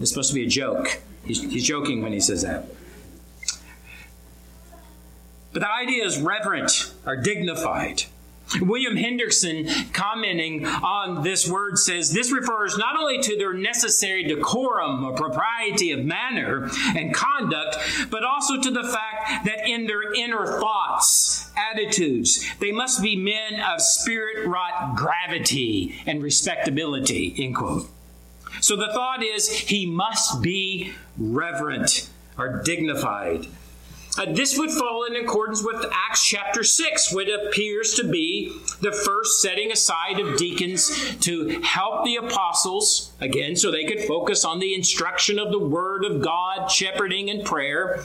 It's 0.00 0.10
supposed 0.10 0.30
to 0.30 0.34
be 0.34 0.44
a 0.44 0.48
joke. 0.48 1.00
He's, 1.24 1.42
he's 1.42 1.64
joking 1.64 2.02
when 2.02 2.12
he 2.12 2.20
says 2.20 2.42
that. 2.42 2.66
But 5.52 5.60
the 5.60 5.70
idea 5.70 6.04
is 6.04 6.18
reverent 6.18 6.92
or 7.04 7.16
dignified. 7.16 8.04
William 8.60 8.94
Hendriksen, 8.96 9.92
commenting 9.92 10.66
on 10.66 11.22
this 11.22 11.48
word, 11.48 11.78
says 11.78 12.12
this 12.12 12.32
refers 12.32 12.78
not 12.78 12.96
only 12.98 13.20
to 13.22 13.36
their 13.36 13.52
necessary 13.52 14.24
decorum 14.24 15.04
or 15.04 15.14
propriety 15.14 15.90
of 15.90 16.04
manner 16.04 16.70
and 16.96 17.14
conduct, 17.14 17.76
but 18.10 18.24
also 18.24 18.60
to 18.60 18.70
the 18.70 18.84
fact 18.84 19.44
that 19.46 19.68
in 19.68 19.86
their 19.86 20.12
inner 20.14 20.46
thoughts, 20.60 21.50
attitudes, 21.56 22.44
they 22.60 22.72
must 22.72 23.02
be 23.02 23.16
men 23.16 23.60
of 23.60 23.80
spirit 23.80 24.46
wrought 24.46 24.94
gravity 24.96 25.94
and 26.06 26.22
respectability. 26.22 27.34
End 27.38 27.56
quote. 27.56 27.88
So 28.60 28.76
the 28.76 28.92
thought 28.92 29.22
is 29.22 29.48
he 29.48 29.86
must 29.86 30.42
be 30.42 30.92
reverent 31.18 32.08
or 32.38 32.62
dignified. 32.62 33.46
Uh, 34.18 34.32
this 34.32 34.58
would 34.58 34.70
fall 34.70 35.04
in 35.04 35.16
accordance 35.16 35.62
with 35.62 35.84
Acts 35.92 36.24
chapter 36.24 36.64
6, 36.64 37.12
which 37.12 37.28
appears 37.28 37.94
to 37.94 38.08
be 38.08 38.48
the 38.80 38.92
first 38.92 39.42
setting 39.42 39.70
aside 39.70 40.18
of 40.18 40.38
deacons 40.38 41.16
to 41.16 41.60
help 41.60 42.04
the 42.04 42.16
apostles, 42.16 43.12
again, 43.20 43.56
so 43.56 43.70
they 43.70 43.84
could 43.84 44.00
focus 44.04 44.44
on 44.44 44.58
the 44.58 44.74
instruction 44.74 45.38
of 45.38 45.50
the 45.50 45.58
Word 45.58 46.04
of 46.04 46.22
God, 46.22 46.70
shepherding, 46.70 47.28
and 47.28 47.44
prayer. 47.44 48.04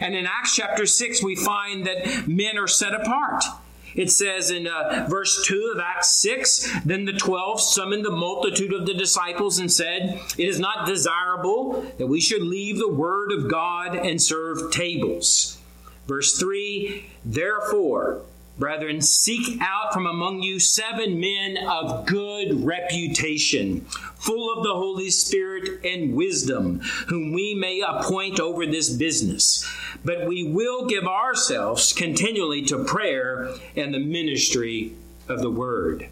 And 0.00 0.14
in 0.14 0.26
Acts 0.26 0.56
chapter 0.56 0.86
6, 0.86 1.22
we 1.22 1.36
find 1.36 1.86
that 1.86 2.28
men 2.28 2.58
are 2.58 2.68
set 2.68 2.94
apart. 2.94 3.44
It 3.94 4.10
says 4.10 4.50
in 4.50 4.66
uh, 4.66 5.06
verse 5.08 5.44
2 5.46 5.72
of 5.74 5.80
Acts 5.80 6.10
6 6.10 6.80
Then 6.84 7.04
the 7.04 7.12
twelve 7.12 7.60
summoned 7.60 8.04
the 8.04 8.10
multitude 8.10 8.72
of 8.72 8.86
the 8.86 8.94
disciples 8.94 9.58
and 9.58 9.70
said, 9.70 10.20
It 10.38 10.48
is 10.48 10.58
not 10.58 10.86
desirable 10.86 11.82
that 11.98 12.06
we 12.06 12.20
should 12.20 12.42
leave 12.42 12.78
the 12.78 12.92
word 12.92 13.32
of 13.32 13.50
God 13.50 13.94
and 13.96 14.20
serve 14.20 14.72
tables. 14.72 15.58
Verse 16.06 16.38
3 16.38 17.06
Therefore, 17.24 18.22
Brethren, 18.58 19.00
seek 19.00 19.60
out 19.60 19.92
from 19.92 20.06
among 20.06 20.42
you 20.42 20.60
seven 20.60 21.18
men 21.18 21.56
of 21.56 22.06
good 22.06 22.64
reputation, 22.64 23.80
full 24.16 24.56
of 24.56 24.62
the 24.62 24.74
Holy 24.74 25.10
Spirit 25.10 25.84
and 25.84 26.14
wisdom, 26.14 26.80
whom 27.08 27.32
we 27.32 27.54
may 27.54 27.80
appoint 27.80 28.38
over 28.38 28.66
this 28.66 28.90
business. 28.90 29.68
But 30.04 30.26
we 30.26 30.44
will 30.44 30.86
give 30.86 31.04
ourselves 31.04 31.92
continually 31.92 32.62
to 32.66 32.84
prayer 32.84 33.54
and 33.74 33.94
the 33.94 33.98
ministry 33.98 34.92
of 35.28 35.40
the 35.40 35.50
word. 35.50 36.08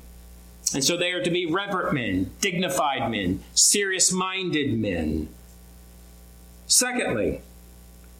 And 0.73 0.85
so 0.85 0.97
they 0.97 1.11
are 1.11 1.23
to 1.23 1.30
be 1.30 1.47
reverent 1.47 1.92
men, 1.94 2.30
dignified 2.40 3.11
men, 3.11 3.42
serious 3.54 4.12
minded 4.12 4.78
men. 4.78 5.28
Secondly, 6.66 7.42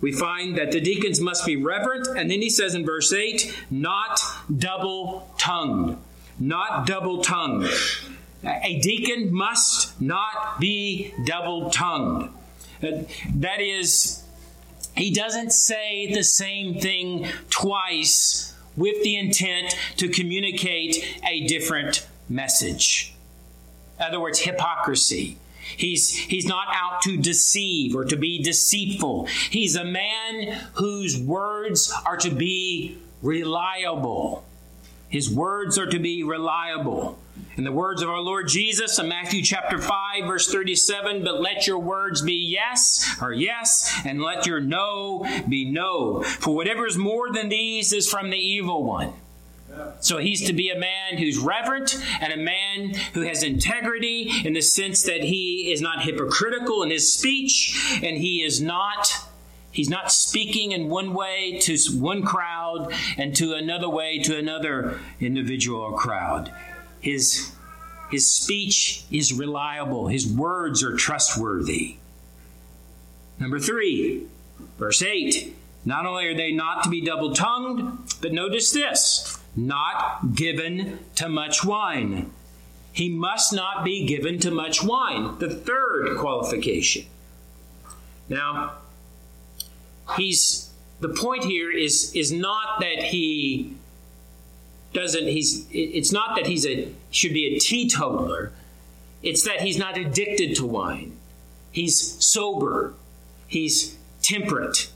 we 0.01 0.13
find 0.13 0.57
that 0.57 0.73
the 0.73 0.81
deacons 0.81 1.21
must 1.21 1.45
be 1.45 1.57
reverent, 1.57 2.07
and 2.09 2.31
then 2.31 2.41
he 2.41 2.51
says 2.51 2.75
in 2.75 2.85
verse 2.85 3.13
8, 3.13 3.55
not 3.71 4.21
double 4.55 5.33
tongued. 5.39 5.99
Not 6.39 6.87
double 6.87 7.23
tongued. 7.23 7.69
A 8.43 8.81
deacon 8.81 9.33
must 9.33 10.01
not 10.01 10.59
be 10.59 11.13
double 11.27 11.71
tongued. 11.71 12.31
That 12.81 13.61
is, 13.61 14.25
he 14.97 15.11
doesn't 15.11 15.53
say 15.53 16.11
the 16.13 16.25
same 16.25 16.81
thing 16.81 17.27
twice 17.51 18.55
with 18.77 19.03
the 19.03 19.17
intent 19.17 19.77
to 19.99 20.09
communicate 20.09 21.05
a 21.29 21.47
different 21.47 22.07
message. 22.29 23.13
In 23.99 24.07
other 24.07 24.21
words, 24.21 24.39
hypocrisy. 24.39 25.37
He's, 25.77 26.15
he's 26.15 26.47
not 26.47 26.69
out 26.75 27.03
to 27.03 27.17
deceive 27.17 27.95
or 27.95 28.05
to 28.05 28.17
be 28.17 28.43
deceitful. 28.43 29.27
He's 29.51 29.77
a 29.77 29.85
man 29.85 30.53
whose 30.75 31.19
words 31.19 31.93
are 32.05 32.17
to 32.19 32.31
be 32.31 32.99
reliable. 33.23 34.45
His 35.09 35.29
words 35.29 35.77
are 35.79 35.87
to 35.87 35.99
be 35.99 36.23
reliable. 36.23 37.19
In 37.57 37.65
the 37.65 37.73
words 37.73 38.01
of 38.01 38.09
our 38.09 38.21
Lord 38.21 38.49
Jesus 38.49 38.99
in 38.99 39.09
Matthew 39.09 39.43
chapter 39.43 39.79
5, 39.79 40.25
verse 40.25 40.51
37, 40.51 41.25
but 41.25 41.41
let 41.41 41.67
your 41.67 41.79
words 41.79 42.23
be 42.23 42.35
yes 42.35 43.17
or 43.21 43.33
yes, 43.33 43.93
and 44.05 44.23
let 44.23 44.47
your 44.47 44.61
no 44.61 45.27
be 45.49 45.65
no. 45.69 46.23
For 46.23 46.55
whatever 46.55 46.87
is 46.87 46.97
more 46.97 47.33
than 47.33 47.49
these 47.49 47.93
is 47.93 48.09
from 48.09 48.31
the 48.31 48.39
evil 48.39 48.85
one. 48.85 49.13
So 50.01 50.19
he's 50.19 50.47
to 50.47 50.53
be 50.53 50.71
a 50.71 50.79
man 50.79 51.19
who's 51.19 51.39
reverent 51.39 51.97
and 52.21 52.33
a 52.33 52.37
man 52.37 52.95
who 53.15 53.23
has 53.23 53.43
integrity 53.43 54.31
in 54.45 54.53
the 54.53 54.63
sense 54.63 55.03
that 55.05 55.23
he 55.23 55.73
is 55.73 55.81
not 55.81 56.03
hypocritical 56.03 56.83
in 56.83 56.91
his 56.91 57.13
speech 57.13 58.01
and 58.03 58.17
he 58.17 58.43
is 58.43 58.61
not 58.61 59.13
he's 59.71 59.89
not 59.89 60.11
speaking 60.11 60.73
in 60.73 60.89
one 60.89 61.15
way 61.15 61.59
to 61.61 61.77
one 61.99 62.23
crowd 62.23 62.93
and 63.17 63.37
to 63.37 63.55
another 63.55 63.89
way 63.89 64.19
to 64.21 64.37
another 64.37 64.99
individual 65.21 65.81
or 65.81 65.97
crowd. 65.97 66.53
His 67.01 67.53
his 68.11 68.31
speech 68.31 69.05
is 69.11 69.33
reliable. 69.33 70.09
His 70.09 70.27
words 70.27 70.83
are 70.83 70.97
trustworthy. 70.97 71.97
Number 73.39 73.59
3, 73.59 74.27
verse 74.79 75.03
8. 75.03 75.57
Not 75.85 76.05
only 76.05 76.27
are 76.27 76.37
they 76.37 76.53
not 76.53 76.83
to 76.85 76.91
be 76.91 77.01
double 77.01 77.35
tongued, 77.35 78.13
but 78.21 78.33
notice 78.33 78.73
this 78.73 79.40
not 79.67 80.35
given 80.35 80.99
to 81.17 81.29
much 81.29 81.65
wine. 81.65 82.31
He 82.93 83.09
must 83.09 83.53
not 83.53 83.85
be 83.85 84.07
given 84.07 84.39
to 84.41 84.51
much 84.51 84.83
wine. 84.83 85.39
The 85.39 85.49
third 85.49 86.17
qualification. 86.19 87.07
Now, 88.29 88.75
he's 90.17 90.71
the 91.01 91.09
point 91.09 91.45
here 91.45 91.71
is 91.71 92.13
is 92.15 92.33
not 92.33 92.81
that 92.81 93.05
he 93.05 93.75
doesn't 94.93 95.29
he's 95.29 95.67
it's 95.71 96.13
not 96.13 96.37
that 96.37 96.47
he's 96.47 96.67
a 96.67 96.93
should 97.11 97.33
be 97.33 97.55
a 97.55 97.59
teetotaler. 97.59 98.53
It's 99.23 99.45
that 99.45 99.61
he's 99.61 99.79
not 99.79 99.99
addicted 99.99 100.57
to 100.57 100.67
wine. 100.67 101.17
He's 101.73 102.25
sober. 102.25 102.95
He's 103.47 103.97
temperate. 104.23 104.91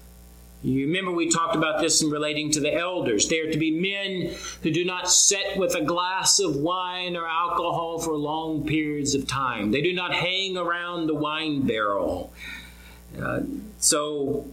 You 0.65 0.87
remember 0.87 1.11
we 1.11 1.29
talked 1.29 1.57
about 1.57 1.83
this 1.83 2.03
in 2.03 2.09
relating 2.09 2.51
to 2.53 2.61
the 2.61 2.73
elders. 2.73 3.29
They 3.29 3.41
are 3.41 3.53
to 3.53 3.59
be 3.59 3.71
men 3.71 4.35
who 4.63 4.71
do 4.71 4.83
not 4.83 5.11
sit 5.11 5.59
with 5.59 5.75
a 5.75 5.83
glass 5.83 6.41
of 6.41 6.57
wine 6.57 7.17
or 7.17 7.27
alcohol 7.29 7.99
for 7.99 8.17
long 8.17 8.67
periods 8.67 9.15
of 9.15 9.27
time. 9.27 9.73
They 9.73 9.83
do 9.83 9.93
not 9.93 10.15
hang 10.15 10.57
around 10.57 11.07
the 11.07 11.15
wine 11.15 11.67
barrel. 11.67 12.33
Uh, 13.21 13.41
so 13.79 14.47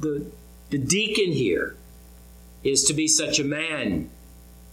the, 0.00 0.26
the 0.70 0.78
deacon 0.78 1.30
here 1.30 1.76
is 2.62 2.84
to 2.84 2.94
be 2.94 3.06
such 3.06 3.38
a 3.38 3.44
man. 3.44 4.08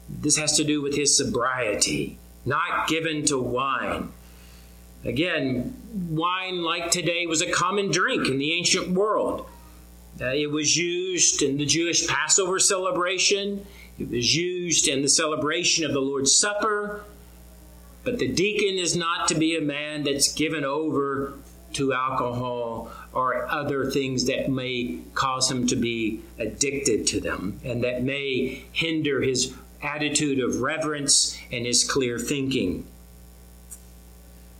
This 0.07 0.37
has 0.37 0.55
to 0.55 0.63
do 0.63 0.81
with 0.81 0.95
his 0.95 1.17
sobriety, 1.17 2.17
not 2.45 2.87
given 2.87 3.25
to 3.25 3.37
wine. 3.37 4.13
Again, 5.03 5.75
wine, 6.09 6.63
like 6.63 6.91
today, 6.91 7.27
was 7.27 7.41
a 7.41 7.51
common 7.51 7.91
drink 7.91 8.29
in 8.29 8.37
the 8.37 8.53
ancient 8.53 8.91
world. 8.91 9.49
It 10.21 10.51
was 10.51 10.77
used 10.77 11.41
in 11.41 11.57
the 11.57 11.65
Jewish 11.65 12.07
Passover 12.07 12.59
celebration, 12.59 13.65
it 13.97 14.09
was 14.09 14.35
used 14.35 14.87
in 14.87 15.01
the 15.01 15.09
celebration 15.09 15.85
of 15.85 15.93
the 15.93 15.99
Lord's 15.99 16.35
Supper. 16.35 17.03
But 18.03 18.17
the 18.17 18.27
deacon 18.27 18.79
is 18.79 18.95
not 18.95 19.27
to 19.27 19.35
be 19.35 19.55
a 19.55 19.61
man 19.61 20.03
that's 20.03 20.33
given 20.33 20.65
over 20.65 21.33
to 21.73 21.93
alcohol 21.93 22.91
or 23.13 23.45
other 23.45 23.91
things 23.91 24.25
that 24.25 24.49
may 24.49 24.99
cause 25.13 25.49
him 25.49 25.67
to 25.67 25.75
be 25.75 26.21
addicted 26.39 27.07
to 27.07 27.19
them 27.19 27.59
and 27.63 27.83
that 27.83 28.03
may 28.03 28.63
hinder 28.71 29.21
his 29.21 29.53
attitude 29.81 30.39
of 30.39 30.61
reverence 30.61 31.37
and 31.51 31.65
his 31.65 31.83
clear 31.83 32.17
thinking. 32.17 32.85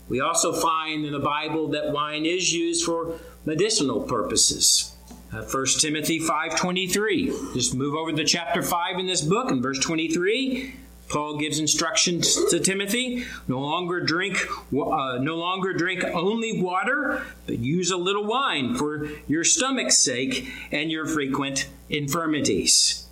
We 0.07 0.21
also 0.21 0.53
find 0.53 1.05
in 1.05 1.13
the 1.13 1.19
Bible 1.19 1.69
that 1.69 1.91
wine 1.91 2.25
is 2.25 2.53
used 2.53 2.85
for 2.85 3.19
medicinal 3.45 4.01
purposes. 4.01 4.90
Uh, 5.33 5.43
1 5.43 5.65
Timothy 5.79 6.19
5.23. 6.19 7.53
Just 7.53 7.73
move 7.73 7.95
over 7.95 8.11
to 8.11 8.25
chapter 8.25 8.61
5 8.61 8.99
in 8.99 9.05
this 9.07 9.21
book, 9.21 9.49
in 9.49 9.61
verse 9.61 9.79
23, 9.79 10.73
Paul 11.11 11.37
gives 11.37 11.59
instructions 11.59 12.45
to 12.45 12.59
Timothy: 12.59 13.25
no 13.47 13.59
longer 13.59 13.99
drink, 13.99 14.47
uh, 14.73 15.17
no 15.21 15.35
longer 15.35 15.73
drink 15.73 16.05
only 16.05 16.61
water, 16.61 17.23
but 17.45 17.59
use 17.59 17.91
a 17.91 17.97
little 17.97 18.23
wine 18.23 18.75
for 18.75 19.09
your 19.27 19.43
stomach's 19.43 19.97
sake 19.97 20.47
and 20.71 20.89
your 20.89 21.05
frequent 21.05 21.67
infirmities. 21.89 23.07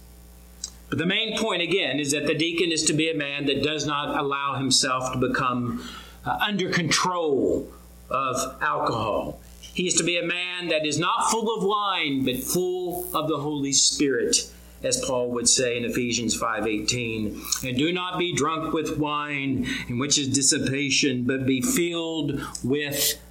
But 0.87 0.97
the 0.97 1.05
main 1.05 1.37
point 1.37 1.61
again 1.61 1.99
is 1.99 2.11
that 2.11 2.25
the 2.25 2.33
deacon 2.33 2.71
is 2.71 2.83
to 2.85 2.93
be 2.93 3.11
a 3.11 3.13
man 3.13 3.45
that 3.47 3.63
does 3.63 3.85
not 3.85 4.17
allow 4.17 4.55
himself 4.55 5.11
to 5.11 5.19
become 5.19 5.83
uh, 6.25 6.37
under 6.41 6.69
control 6.69 7.69
of 8.09 8.61
alcohol. 8.61 9.41
He 9.79 9.87
is 9.87 9.93
to 9.93 10.03
be 10.03 10.17
a 10.17 10.25
man 10.25 10.67
that 10.67 10.85
is 10.85 10.99
not 10.99 11.31
full 11.31 11.55
of 11.55 11.63
wine, 11.63 12.25
but 12.25 12.43
full 12.43 13.09
of 13.15 13.29
the 13.29 13.37
Holy 13.37 13.71
Spirit, 13.71 14.51
as 14.83 15.01
Paul 15.05 15.31
would 15.31 15.47
say 15.47 15.77
in 15.77 15.85
Ephesians 15.85 16.35
5:18. 16.35 17.41
And 17.63 17.77
do 17.77 17.93
not 17.93 18.19
be 18.19 18.33
drunk 18.35 18.73
with 18.73 18.97
wine, 18.97 19.65
in 19.87 19.97
which 19.97 20.17
is 20.17 20.27
dissipation, 20.27 21.23
but 21.23 21.45
be 21.45 21.61
filled 21.61 22.41
with 22.61 23.21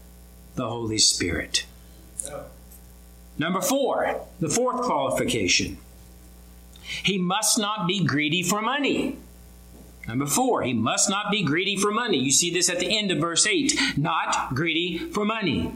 the 0.54 0.66
Holy 0.66 0.96
Spirit. 0.96 1.66
Number 3.36 3.60
four, 3.60 4.26
the 4.40 4.48
fourth 4.48 4.80
qualification. 4.80 5.76
He 7.02 7.18
must 7.18 7.58
not 7.58 7.86
be 7.86 8.02
greedy 8.02 8.42
for 8.42 8.62
money. 8.62 9.18
Number 10.06 10.24
four, 10.24 10.62
he 10.62 10.72
must 10.72 11.10
not 11.10 11.30
be 11.30 11.42
greedy 11.42 11.76
for 11.76 11.90
money. 11.90 12.16
You 12.16 12.32
see 12.32 12.50
this 12.50 12.70
at 12.70 12.78
the 12.78 12.96
end 12.96 13.10
of 13.10 13.18
verse 13.18 13.46
8. 13.46 13.78
Not 13.98 14.54
greedy 14.54 14.96
for 14.96 15.26
money. 15.26 15.74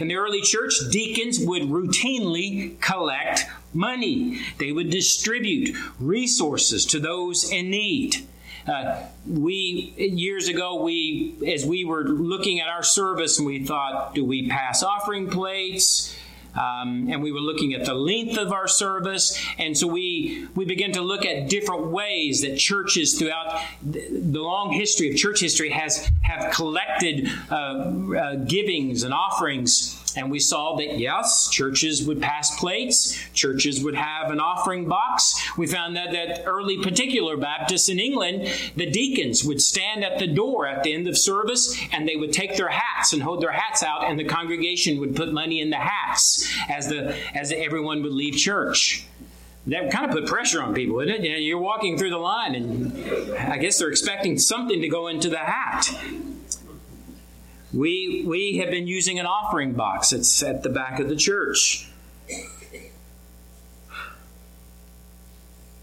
In 0.00 0.08
the 0.08 0.16
early 0.16 0.40
church, 0.40 0.74
deacons 0.90 1.38
would 1.40 1.62
routinely 1.62 2.80
collect 2.80 3.46
money. 3.72 4.40
They 4.58 4.72
would 4.72 4.90
distribute 4.90 5.76
resources 5.98 6.86
to 6.86 7.00
those 7.00 7.50
in 7.50 7.70
need. 7.70 8.26
Uh, 8.66 9.02
we 9.28 9.92
years 9.98 10.48
ago 10.48 10.82
we 10.82 11.36
as 11.46 11.66
we 11.66 11.84
were 11.84 12.04
looking 12.04 12.60
at 12.60 12.68
our 12.68 12.82
service 12.82 13.38
and 13.38 13.46
we 13.46 13.62
thought 13.62 14.14
do 14.14 14.24
we 14.24 14.48
pass 14.48 14.82
offering 14.82 15.28
plates 15.28 16.16
um, 16.54 17.08
and 17.10 17.22
we 17.22 17.32
were 17.32 17.40
looking 17.40 17.74
at 17.74 17.84
the 17.84 17.94
length 17.94 18.38
of 18.38 18.52
our 18.52 18.68
service. 18.68 19.40
And 19.58 19.76
so 19.76 19.86
we 19.86 20.46
we 20.54 20.64
began 20.64 20.92
to 20.92 21.02
look 21.02 21.24
at 21.24 21.48
different 21.48 21.86
ways 21.86 22.42
that 22.42 22.56
churches 22.56 23.18
throughout 23.18 23.60
the 23.82 24.40
long 24.40 24.72
history 24.72 25.10
of 25.10 25.16
church 25.16 25.40
history 25.40 25.70
has 25.70 26.10
have 26.22 26.52
collected 26.52 27.28
uh, 27.50 27.54
uh, 27.54 28.34
givings 28.36 29.02
and 29.02 29.12
offerings 29.12 30.03
and 30.16 30.30
we 30.30 30.38
saw 30.38 30.76
that 30.76 30.98
yes, 30.98 31.48
churches 31.48 32.06
would 32.06 32.20
pass 32.20 32.56
plates, 32.58 33.18
churches 33.32 33.82
would 33.82 33.94
have 33.94 34.30
an 34.30 34.40
offering 34.40 34.86
box. 34.88 35.40
We 35.56 35.66
found 35.66 35.96
that 35.96 36.12
that 36.12 36.44
early 36.46 36.82
particular 36.82 37.36
Baptists 37.36 37.88
in 37.88 37.98
England, 37.98 38.48
the 38.76 38.90
deacons 38.90 39.44
would 39.44 39.60
stand 39.60 40.04
at 40.04 40.18
the 40.18 40.26
door 40.26 40.66
at 40.66 40.82
the 40.82 40.92
end 40.92 41.08
of 41.08 41.18
service 41.18 41.78
and 41.92 42.08
they 42.08 42.16
would 42.16 42.32
take 42.32 42.56
their 42.56 42.68
hats 42.68 43.12
and 43.12 43.22
hold 43.22 43.42
their 43.42 43.52
hats 43.52 43.82
out, 43.82 44.08
and 44.08 44.18
the 44.18 44.24
congregation 44.24 45.00
would 45.00 45.16
put 45.16 45.32
money 45.32 45.60
in 45.60 45.70
the 45.70 45.76
hats 45.76 46.52
as 46.68 46.88
the 46.88 47.16
as 47.34 47.52
everyone 47.52 48.02
would 48.02 48.12
leave 48.12 48.34
church 48.34 49.06
that 49.66 49.90
kind 49.90 50.04
of 50.04 50.10
put 50.10 50.26
pressure 50.26 50.62
on 50.62 50.74
people, 50.74 50.98
didn't 51.00 51.24
it? 51.24 51.40
You're 51.40 51.58
walking 51.58 51.96
through 51.96 52.10
the 52.10 52.18
line, 52.18 52.54
and 52.54 53.34
I 53.38 53.56
guess 53.56 53.78
they're 53.78 53.88
expecting 53.88 54.38
something 54.38 54.82
to 54.82 54.88
go 54.88 55.08
into 55.08 55.30
the 55.30 55.38
hat. 55.38 55.88
We, 57.74 58.22
we 58.26 58.58
have 58.58 58.70
been 58.70 58.86
using 58.86 59.18
an 59.18 59.26
offering 59.26 59.72
box. 59.72 60.12
It's 60.12 60.42
at 60.42 60.62
the 60.62 60.68
back 60.68 61.00
of 61.00 61.08
the 61.08 61.16
church. 61.16 61.88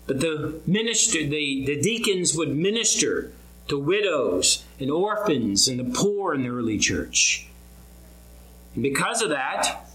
But 0.07 0.19
the 0.19 0.61
minister, 0.65 1.19
the, 1.19 1.65
the 1.65 1.81
deacons 1.81 2.35
would 2.35 2.55
minister 2.55 3.33
to 3.67 3.77
widows 3.77 4.63
and 4.79 4.89
orphans 4.89 5.67
and 5.67 5.79
the 5.79 5.97
poor 5.97 6.33
in 6.33 6.43
the 6.43 6.49
early 6.49 6.77
church. 6.77 7.47
And 8.73 8.83
because 8.83 9.21
of 9.21 9.29
that, 9.29 9.90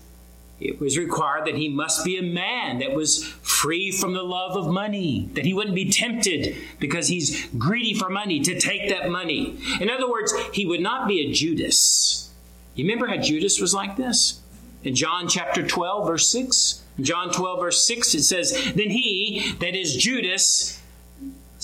it 0.59 0.81
was 0.81 0.97
required 0.97 1.47
that 1.47 1.57
he 1.57 1.69
must 1.69 2.05
be 2.05 2.17
a 2.17 2.23
man 2.23 2.79
that 2.79 2.95
was 2.95 3.25
free 3.43 3.91
from 3.91 4.15
the 4.15 4.23
love 4.23 4.57
of 4.57 4.73
money, 4.73 5.29
that 5.35 5.45
he 5.45 5.53
wouldn't 5.53 5.75
be 5.75 5.91
tempted 5.91 6.57
because 6.79 7.09
he's 7.09 7.47
greedy 7.59 7.93
for 7.93 8.09
money 8.09 8.41
to 8.41 8.59
take 8.59 8.89
that 8.89 9.11
money. 9.11 9.59
In 9.81 9.91
other 9.91 10.09
words, 10.09 10.33
he 10.55 10.65
would 10.65 10.81
not 10.81 11.07
be 11.07 11.21
a 11.21 11.33
Judas. 11.33 12.31
You 12.75 12.85
remember 12.85 13.07
how 13.07 13.19
Judas 13.19 13.61
was 13.61 13.75
like 13.75 13.97
this? 13.97 14.41
In 14.83 14.95
John 14.95 15.29
chapter 15.29 15.67
12, 15.67 16.07
verse 16.07 16.29
6? 16.29 16.83
In 16.99 17.05
John 17.05 17.31
12, 17.31 17.61
verse 17.61 17.87
6, 17.87 18.15
it 18.15 18.23
says, 18.23 18.53
Then 18.75 18.91
he, 18.91 19.53
that 19.61 19.75
is 19.75 19.97
Judas, 19.97 20.81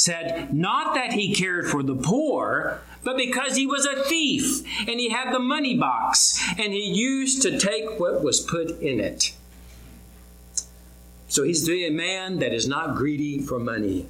said, 0.02 0.52
Not 0.54 0.94
that 0.94 1.12
he 1.12 1.34
cared 1.34 1.68
for 1.68 1.82
the 1.82 1.94
poor, 1.94 2.80
but 3.04 3.16
because 3.16 3.56
he 3.56 3.66
was 3.66 3.86
a 3.86 4.02
thief 4.04 4.64
and 4.88 5.00
he 5.00 5.10
had 5.10 5.32
the 5.32 5.38
money 5.38 5.76
box 5.76 6.42
and 6.58 6.72
he 6.72 6.92
used 6.92 7.42
to 7.42 7.58
take 7.58 7.98
what 7.98 8.22
was 8.22 8.40
put 8.40 8.80
in 8.80 9.00
it. 9.00 9.32
So 11.28 11.44
he's 11.44 11.68
a 11.68 11.90
man 11.90 12.40
that 12.40 12.52
is 12.52 12.68
not 12.68 12.94
greedy 12.94 13.40
for 13.40 13.58
money. 13.58 14.06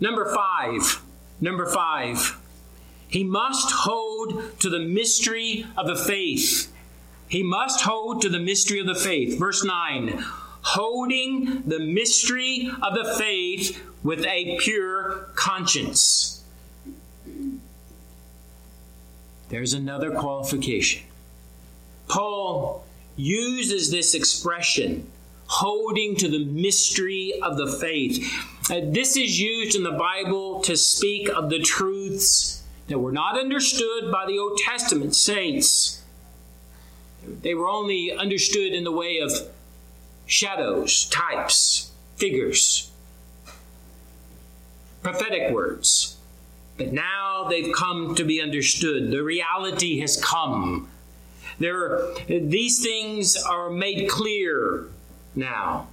Number 0.00 0.32
five, 0.32 1.00
Number 1.40 1.66
five, 1.66 2.38
he 3.08 3.24
must 3.24 3.70
hold 3.70 4.58
to 4.60 4.70
the 4.70 4.78
mystery 4.78 5.66
of 5.76 5.86
the 5.86 5.96
faith. 5.96 6.72
He 7.28 7.42
must 7.42 7.82
hold 7.82 8.22
to 8.22 8.28
the 8.28 8.38
mystery 8.38 8.78
of 8.78 8.86
the 8.86 8.94
faith. 8.94 9.38
Verse 9.38 9.64
9 9.64 10.24
holding 10.64 11.62
the 11.66 11.78
mystery 11.78 12.70
of 12.82 12.94
the 12.94 13.14
faith 13.18 13.82
with 14.02 14.24
a 14.24 14.58
pure 14.60 15.28
conscience. 15.34 16.42
There's 19.50 19.74
another 19.74 20.10
qualification. 20.10 21.02
Paul 22.08 22.84
uses 23.14 23.90
this 23.90 24.14
expression, 24.14 25.06
holding 25.46 26.16
to 26.16 26.28
the 26.28 26.44
mystery 26.46 27.34
of 27.42 27.58
the 27.58 27.70
faith. 27.78 28.26
Uh, 28.70 28.80
this 28.84 29.18
is 29.18 29.38
used 29.38 29.76
in 29.76 29.82
the 29.82 29.92
Bible 29.92 30.62
to 30.62 30.78
speak 30.78 31.28
of 31.28 31.50
the 31.50 31.60
truths 31.60 32.64
that 32.88 32.98
were 32.98 33.12
not 33.12 33.38
understood 33.38 34.10
by 34.10 34.24
the 34.26 34.38
Old 34.38 34.58
Testament 34.64 35.14
saints. 35.14 36.02
They 37.42 37.54
were 37.54 37.68
only 37.68 38.12
understood 38.12 38.72
in 38.72 38.84
the 38.84 38.92
way 38.92 39.18
of 39.18 39.30
shadows, 40.26 41.06
types, 41.06 41.92
figures, 42.16 42.90
prophetic 45.02 45.52
words. 45.52 46.16
But 46.76 46.92
now 46.92 47.46
they've 47.48 47.72
come 47.74 48.14
to 48.16 48.24
be 48.24 48.40
understood. 48.40 49.10
The 49.10 49.22
reality 49.22 50.00
has 50.00 50.22
come. 50.22 50.88
There, 51.58 52.12
these 52.26 52.82
things 52.82 53.36
are 53.36 53.70
made 53.70 54.08
clear 54.08 54.88
now 55.36 55.88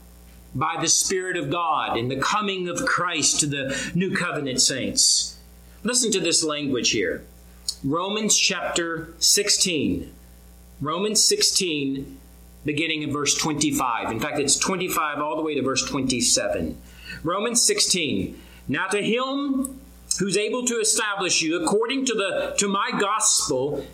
by 0.56 0.78
the 0.82 0.88
Spirit 0.88 1.38
of 1.38 1.50
God 1.50 1.98
in 1.98 2.10
the 2.10 2.15
coming 2.15 2.67
of 2.67 2.86
Christ 2.86 3.39
to 3.41 3.46
the 3.46 3.91
new 3.94 4.15
covenant 4.15 4.62
saints. 4.62 5.38
Listen 5.84 6.12
to 6.12 6.20
this 6.20 6.44
language 6.44 6.91
here 6.91 7.24
Romans 7.84 8.38
chapter 8.38 9.13
16. 9.20 10.12
Romans 10.82 11.24
16, 11.24 12.17
beginning 12.65 13.02
in 13.02 13.12
verse 13.12 13.36
25. 13.36 14.12
In 14.12 14.19
fact, 14.19 14.39
it's 14.39 14.58
25 14.58 15.19
all 15.19 15.36
the 15.36 15.41
way 15.41 15.56
to 15.56 15.62
verse 15.62 15.84
27. 15.86 16.78
Romans 17.24 17.62
16. 17.62 18.39
Now 18.67 18.88
to 18.88 19.02
him 19.02 19.80
who's 20.19 20.38
able 20.38 20.65
to 20.65 20.76
establish 20.76 21.41
you 21.41 21.62
according 21.62 22.06
to 22.06 22.13
the 22.13 22.56
to 22.58 22.67
my 22.67 22.91
gospel, 23.00 23.86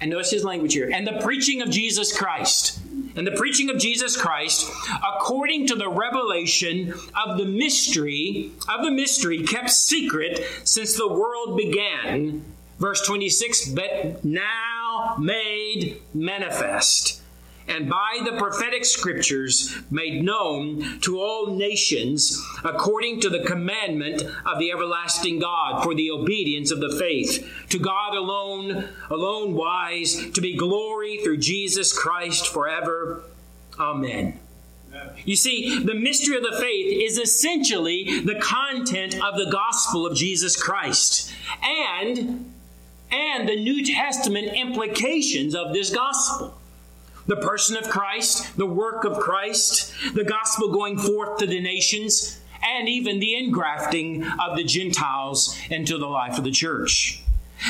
and 0.00 0.10
notice 0.10 0.30
his 0.30 0.44
language 0.44 0.74
here, 0.74 0.90
and 0.92 1.06
the 1.06 1.20
preaching 1.22 1.62
of 1.62 1.70
Jesus 1.70 2.16
Christ. 2.16 2.80
And 3.14 3.26
the 3.26 3.32
preaching 3.32 3.68
of 3.68 3.78
Jesus 3.78 4.16
Christ, 4.16 4.70
according 5.06 5.66
to 5.66 5.74
the 5.74 5.90
revelation 5.90 6.94
of 7.14 7.36
the 7.36 7.44
mystery, 7.44 8.52
of 8.70 8.82
the 8.82 8.90
mystery 8.90 9.42
kept 9.42 9.68
secret 9.68 10.40
since 10.64 10.96
the 10.96 11.08
world 11.08 11.58
began. 11.58 12.42
Verse 12.78 13.06
26, 13.06 13.68
but 13.68 14.24
now 14.24 15.16
made 15.18 16.00
manifest 16.14 17.21
and 17.68 17.88
by 17.88 18.20
the 18.24 18.32
prophetic 18.32 18.84
scriptures 18.84 19.74
made 19.90 20.22
known 20.22 21.00
to 21.00 21.20
all 21.20 21.54
nations 21.54 22.42
according 22.64 23.20
to 23.20 23.30
the 23.30 23.44
commandment 23.44 24.22
of 24.46 24.58
the 24.58 24.70
everlasting 24.70 25.38
God 25.38 25.82
for 25.82 25.94
the 25.94 26.10
obedience 26.10 26.70
of 26.70 26.80
the 26.80 26.96
faith. 26.96 27.66
To 27.70 27.78
God 27.78 28.14
alone, 28.14 28.88
alone 29.10 29.54
wise, 29.54 30.30
to 30.32 30.40
be 30.40 30.56
glory 30.56 31.18
through 31.22 31.38
Jesus 31.38 31.96
Christ 31.96 32.48
forever. 32.48 33.22
Amen. 33.78 34.38
You 35.24 35.36
see, 35.36 35.82
the 35.82 35.94
mystery 35.94 36.36
of 36.36 36.42
the 36.42 36.58
faith 36.60 37.02
is 37.02 37.18
essentially 37.18 38.20
the 38.20 38.38
content 38.40 39.14
of 39.14 39.36
the 39.36 39.50
gospel 39.50 40.06
of 40.06 40.16
Jesus 40.16 40.60
Christ 40.60 41.32
and 41.62 42.52
and 43.10 43.46
the 43.46 43.56
New 43.56 43.84
Testament 43.84 44.54
implications 44.54 45.54
of 45.54 45.72
this 45.72 45.94
gospel 45.94 46.58
the 47.26 47.36
person 47.36 47.76
of 47.76 47.88
Christ, 47.88 48.56
the 48.56 48.66
work 48.66 49.04
of 49.04 49.18
Christ, 49.18 49.92
the 50.14 50.24
gospel 50.24 50.72
going 50.72 50.98
forth 50.98 51.38
to 51.38 51.46
the 51.46 51.60
nations, 51.60 52.40
and 52.62 52.88
even 52.88 53.20
the 53.20 53.34
ingrafting 53.34 54.22
of 54.38 54.56
the 54.56 54.64
Gentiles 54.64 55.58
into 55.70 55.98
the 55.98 56.06
life 56.06 56.38
of 56.38 56.44
the 56.44 56.50
church. 56.50 57.22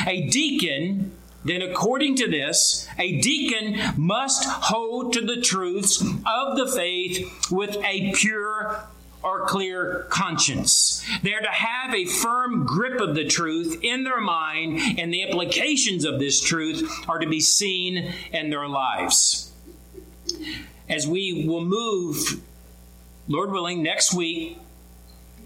A 0.06 0.28
deacon, 0.28 1.12
then, 1.44 1.62
according 1.62 2.16
to 2.16 2.28
this, 2.28 2.86
a 2.98 3.20
deacon 3.20 3.78
must 3.96 4.44
hold 4.44 5.12
to 5.14 5.20
the 5.20 5.40
truths 5.40 6.00
of 6.00 6.56
the 6.56 6.70
faith 6.74 7.50
with 7.50 7.76
a 7.84 8.12
pure 8.14 8.84
or 9.22 9.46
clear 9.46 10.06
conscience. 10.08 10.91
They're 11.22 11.40
to 11.40 11.48
have 11.48 11.94
a 11.94 12.06
firm 12.06 12.66
grip 12.66 13.00
of 13.00 13.14
the 13.14 13.24
truth 13.24 13.78
in 13.82 14.04
their 14.04 14.20
mind, 14.20 14.98
and 14.98 15.12
the 15.12 15.22
implications 15.22 16.04
of 16.04 16.18
this 16.18 16.40
truth 16.40 16.88
are 17.08 17.18
to 17.18 17.28
be 17.28 17.40
seen 17.40 18.12
in 18.32 18.50
their 18.50 18.68
lives. 18.68 19.52
As 20.88 21.06
we 21.06 21.46
will 21.46 21.64
move, 21.64 22.40
Lord 23.28 23.50
willing, 23.50 23.82
next 23.82 24.14
week 24.14 24.58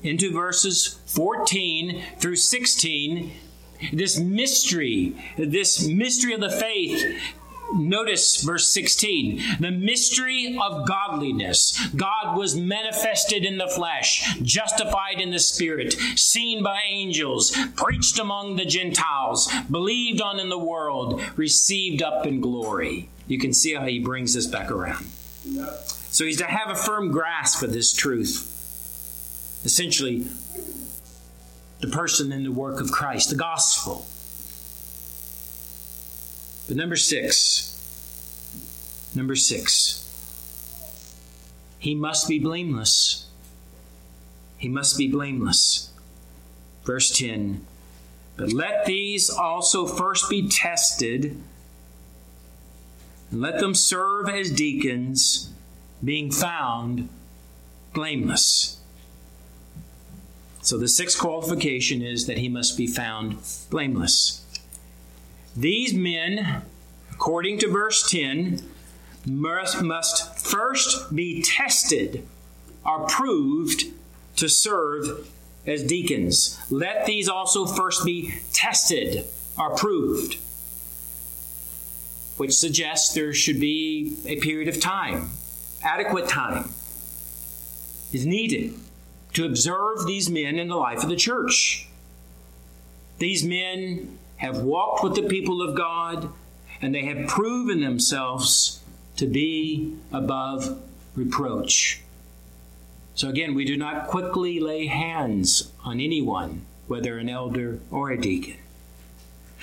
into 0.02 0.32
verses 0.32 0.98
14 1.06 2.02
through 2.18 2.36
16, 2.36 3.32
this 3.92 4.18
mystery, 4.18 5.14
this 5.36 5.86
mystery 5.86 6.32
of 6.32 6.40
the 6.40 6.50
faith 6.50 7.20
Notice 7.74 8.42
verse 8.42 8.68
16 8.68 9.42
the 9.60 9.70
mystery 9.70 10.56
of 10.60 10.86
godliness. 10.86 11.78
God 11.94 12.36
was 12.36 12.56
manifested 12.56 13.44
in 13.44 13.58
the 13.58 13.68
flesh, 13.68 14.36
justified 14.42 15.20
in 15.20 15.30
the 15.30 15.38
spirit, 15.38 15.94
seen 16.16 16.62
by 16.62 16.80
angels, 16.88 17.56
preached 17.74 18.18
among 18.18 18.56
the 18.56 18.64
Gentiles, 18.64 19.52
believed 19.70 20.20
on 20.20 20.38
in 20.38 20.48
the 20.48 20.58
world, 20.58 21.22
received 21.36 22.02
up 22.02 22.26
in 22.26 22.40
glory. 22.40 23.08
You 23.26 23.38
can 23.38 23.52
see 23.52 23.74
how 23.74 23.84
he 23.84 23.98
brings 23.98 24.34
this 24.34 24.46
back 24.46 24.70
around. 24.70 25.06
So 26.10 26.24
he's 26.24 26.38
to 26.38 26.44
have 26.44 26.70
a 26.70 26.76
firm 26.76 27.10
grasp 27.10 27.62
of 27.62 27.72
this 27.72 27.92
truth. 27.92 28.52
Essentially, 29.64 30.26
the 31.80 31.88
person 31.88 32.32
in 32.32 32.44
the 32.44 32.52
work 32.52 32.80
of 32.80 32.90
Christ, 32.90 33.30
the 33.30 33.36
gospel. 33.36 34.06
But 36.66 36.76
number 36.76 36.96
six, 36.96 37.72
number 39.14 39.36
six, 39.36 40.02
he 41.78 41.94
must 41.94 42.28
be 42.28 42.38
blameless. 42.38 43.26
He 44.58 44.68
must 44.68 44.98
be 44.98 45.08
blameless. 45.08 45.92
Verse 46.84 47.16
10 47.16 47.64
But 48.36 48.52
let 48.52 48.86
these 48.86 49.30
also 49.30 49.86
first 49.86 50.28
be 50.28 50.48
tested, 50.48 51.40
and 53.30 53.40
let 53.40 53.60
them 53.60 53.74
serve 53.74 54.28
as 54.28 54.50
deacons, 54.50 55.52
being 56.02 56.30
found 56.30 57.08
blameless. 57.92 58.80
So 60.62 60.76
the 60.78 60.88
sixth 60.88 61.18
qualification 61.18 62.02
is 62.02 62.26
that 62.26 62.38
he 62.38 62.48
must 62.48 62.76
be 62.76 62.88
found 62.88 63.38
blameless. 63.70 64.45
These 65.56 65.94
men, 65.94 66.62
according 67.12 67.58
to 67.60 67.68
verse 67.68 68.10
10, 68.10 68.62
must, 69.26 69.82
must 69.82 70.38
first 70.38 71.14
be 71.14 71.42
tested, 71.42 72.26
are 72.84 73.06
proved 73.06 73.84
to 74.36 74.48
serve 74.48 75.28
as 75.66 75.82
deacons. 75.82 76.58
Let 76.70 77.06
these 77.06 77.28
also 77.28 77.64
first 77.64 78.04
be 78.04 78.34
tested, 78.52 79.24
are 79.56 79.74
proved, 79.74 80.34
which 82.36 82.54
suggests 82.54 83.14
there 83.14 83.32
should 83.32 83.58
be 83.58 84.18
a 84.26 84.36
period 84.36 84.68
of 84.68 84.80
time, 84.80 85.30
adequate 85.82 86.28
time 86.28 86.70
is 88.12 88.26
needed 88.26 88.74
to 89.34 89.44
observe 89.44 90.06
these 90.06 90.30
men 90.30 90.58
in 90.58 90.68
the 90.68 90.76
life 90.76 91.02
of 91.02 91.08
the 91.08 91.16
church. 91.16 91.88
These 93.18 93.44
men 93.44 94.18
have 94.36 94.58
walked 94.58 95.02
with 95.02 95.14
the 95.14 95.22
people 95.22 95.62
of 95.62 95.74
God, 95.74 96.32
and 96.80 96.94
they 96.94 97.04
have 97.04 97.28
proven 97.28 97.80
themselves 97.80 98.82
to 99.16 99.26
be 99.26 99.96
above 100.12 100.80
reproach. 101.14 102.02
So 103.14 103.28
again, 103.28 103.54
we 103.54 103.64
do 103.64 103.76
not 103.76 104.08
quickly 104.08 104.60
lay 104.60 104.86
hands 104.86 105.72
on 105.84 106.00
anyone, 106.00 106.66
whether 106.86 107.16
an 107.16 107.30
elder 107.30 107.80
or 107.90 108.10
a 108.10 108.20
deacon. 108.20 108.56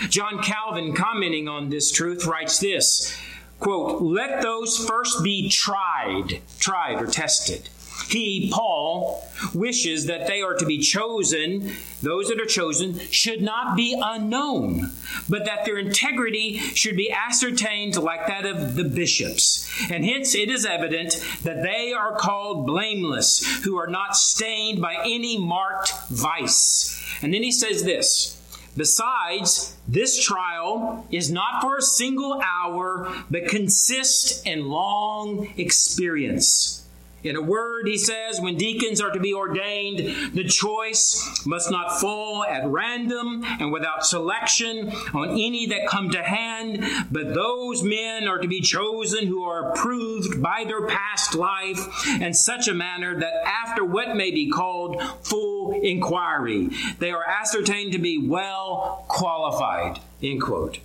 John 0.10 0.42
Calvin, 0.42 0.94
commenting 0.94 1.48
on 1.48 1.70
this 1.70 1.92
truth, 1.92 2.26
writes 2.26 2.60
this 2.60 3.16
quote, 3.60 4.02
Let 4.02 4.42
those 4.42 4.84
first 4.86 5.24
be 5.24 5.50
tried, 5.50 6.42
tried 6.60 7.00
or 7.00 7.06
tested 7.06 7.70
he, 8.10 8.50
Paul, 8.52 9.24
wishes 9.54 10.06
that 10.06 10.28
they 10.28 10.42
are 10.42 10.56
to 10.56 10.66
be 10.66 10.80
chosen, 10.80 11.72
those 12.02 12.28
that 12.28 12.40
are 12.40 12.46
chosen, 12.46 13.00
should 13.10 13.42
not 13.42 13.76
be 13.76 14.00
unknown, 14.02 14.92
but 15.30 15.46
that 15.46 15.66
their 15.66 15.78
integrity 15.78 16.58
should 16.60 16.96
be 16.96 17.12
ascertained 17.12 17.96
like 17.98 18.28
that 18.28 18.46
of 18.46 18.76
the 18.76 18.84
bishops. 18.84 19.70
And 19.92 20.06
hence 20.06 20.36
it 20.36 20.50
is 20.50 20.66
evident 20.66 21.24
that 21.44 21.64
they 21.64 21.94
are 21.94 22.16
called 22.16 22.66
blameless, 22.66 23.64
who 23.64 23.78
are 23.78 23.88
not 23.88 24.16
stained 24.16 24.82
by 24.82 24.96
any 25.04 25.38
marked 25.38 25.94
vice. 26.10 27.02
And 27.22 27.34
then 27.34 27.44
he 27.44 27.52
says 27.52 27.84
this 27.84 28.40
Besides, 28.76 29.76
this 29.88 30.24
trial 30.24 31.06
is 31.12 31.32
not 31.32 31.62
for 31.62 31.78
a 31.78 31.82
single 31.82 32.42
hour, 32.42 33.12
but 33.30 33.48
consists 33.48 34.42
in 34.44 34.68
long 34.68 35.54
experience 35.58 36.83
in 37.24 37.36
a 37.36 37.42
word, 37.42 37.88
he 37.88 37.98
says, 37.98 38.42
when 38.42 38.58
deacons 38.58 39.00
are 39.00 39.12
to 39.12 39.20
be 39.20 39.34
ordained, 39.34 40.34
the 40.34 40.44
choice 40.44 41.46
must 41.46 41.72
not 41.72 42.00
fall 42.00 42.44
at 42.44 42.66
random 42.66 43.44
and 43.60 43.72
without 43.72 44.06
selection 44.06 44.92
on 45.14 45.30
any 45.32 45.66
that 45.68 45.88
come 45.88 46.10
to 46.12 46.22
hand, 46.22 46.84
but 47.10 47.34
those 47.34 47.82
men 47.82 48.28
are 48.28 48.40
to 48.40 48.48
be 48.48 48.62
chosen 48.62 49.28
who 49.28 49.44
are 49.44 49.72
approved 49.72 50.42
by 50.42 50.66
their 50.66 50.86
past 50.88 51.34
life 51.34 51.80
in 52.20 52.34
such 52.34 52.68
a 52.68 52.74
manner 52.74 53.18
that 53.20 53.34
after 53.46 53.86
what 53.86 54.16
may 54.16 54.32
be 54.32 54.50
called 54.50 55.02
full 55.22 55.80
inquiry, 55.82 56.70
they 57.00 57.12
are 57.12 57.24
ascertained 57.24 57.94
to 57.94 58.00
be 58.00 58.18
well 58.18 59.06
qualified. 59.08 60.00
End 60.22 60.42
quote. 60.42 60.80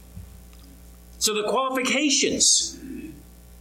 So 1.18 1.35
the 1.35 1.48
qualifications 1.48 2.79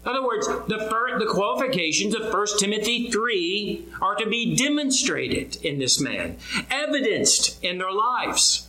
in 0.08 0.16
other 0.16 0.26
words, 0.26 0.48
the, 0.48 0.88
first, 0.90 1.20
the 1.20 1.30
qualifications 1.30 2.16
of 2.16 2.32
1 2.34 2.48
Timothy 2.60 3.12
3 3.12 3.86
are 4.02 4.16
to 4.16 4.26
be 4.30 4.56
demonstrated 4.56 5.58
in 5.66 5.80
this 5.80 6.00
man, 6.00 6.38
evidenced 6.72 7.62
in 7.62 7.78
their 7.78 7.92
lives. 7.92 8.68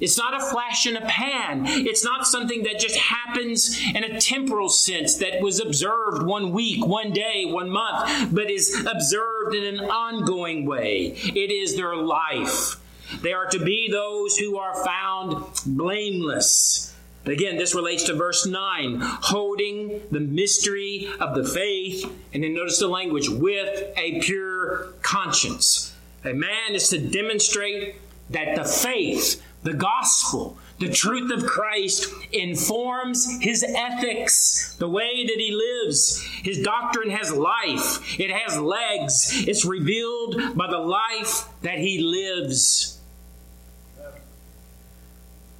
It's 0.00 0.18
not 0.18 0.34
a 0.34 0.44
flash 0.44 0.88
in 0.88 0.96
a 0.96 1.06
pan. 1.06 1.64
It's 1.66 2.04
not 2.04 2.26
something 2.26 2.64
that 2.64 2.80
just 2.80 2.96
happens 2.96 3.80
in 3.94 4.02
a 4.02 4.20
temporal 4.20 4.68
sense 4.68 5.16
that 5.18 5.40
was 5.40 5.60
observed 5.60 6.24
one 6.24 6.52
week, 6.52 6.84
one 6.84 7.12
day, 7.12 7.44
one 7.46 7.70
month, 7.70 8.34
but 8.34 8.50
is 8.50 8.74
observed 8.90 9.54
in 9.54 9.78
an 9.78 9.80
ongoing 9.80 10.66
way. 10.66 11.14
It 11.16 11.52
is 11.52 11.76
their 11.76 11.96
life. 11.96 12.76
They 13.22 13.32
are 13.32 13.46
to 13.46 13.64
be 13.64 13.88
those 13.88 14.36
who 14.36 14.58
are 14.58 14.84
found 14.84 15.44
blameless 15.64 16.90
Again, 17.26 17.58
this 17.58 17.74
relates 17.74 18.04
to 18.04 18.14
verse 18.14 18.46
9, 18.46 18.98
holding 19.00 20.00
the 20.10 20.20
mystery 20.20 21.08
of 21.20 21.34
the 21.34 21.44
faith. 21.44 22.10
And 22.32 22.42
then 22.42 22.54
notice 22.54 22.78
the 22.78 22.88
language, 22.88 23.28
with 23.28 23.92
a 23.96 24.20
pure 24.20 24.94
conscience. 25.02 25.94
A 26.24 26.32
man 26.32 26.74
is 26.74 26.88
to 26.88 26.98
demonstrate 26.98 27.96
that 28.30 28.56
the 28.56 28.64
faith, 28.64 29.42
the 29.62 29.74
gospel, 29.74 30.56
the 30.78 30.88
truth 30.88 31.30
of 31.30 31.44
Christ 31.44 32.10
informs 32.32 33.40
his 33.42 33.62
ethics, 33.62 34.76
the 34.78 34.88
way 34.88 35.26
that 35.26 35.36
he 35.36 35.52
lives. 35.52 36.22
His 36.42 36.62
doctrine 36.62 37.10
has 37.10 37.30
life, 37.32 38.18
it 38.18 38.30
has 38.30 38.58
legs, 38.58 39.44
it's 39.46 39.66
revealed 39.66 40.56
by 40.56 40.70
the 40.70 40.78
life 40.78 41.44
that 41.60 41.78
he 41.78 42.00
lives. 42.00 42.98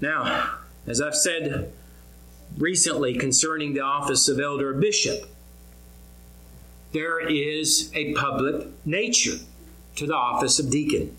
Now, 0.00 0.59
as 0.90 1.00
I've 1.00 1.14
said 1.14 1.72
recently 2.58 3.14
concerning 3.14 3.74
the 3.74 3.80
office 3.80 4.28
of 4.28 4.40
elder 4.40 4.74
bishop, 4.74 5.30
there 6.90 7.20
is 7.20 7.92
a 7.94 8.12
public 8.14 8.66
nature 8.84 9.36
to 9.94 10.06
the 10.06 10.16
office 10.16 10.58
of 10.58 10.68
deacon. 10.68 11.16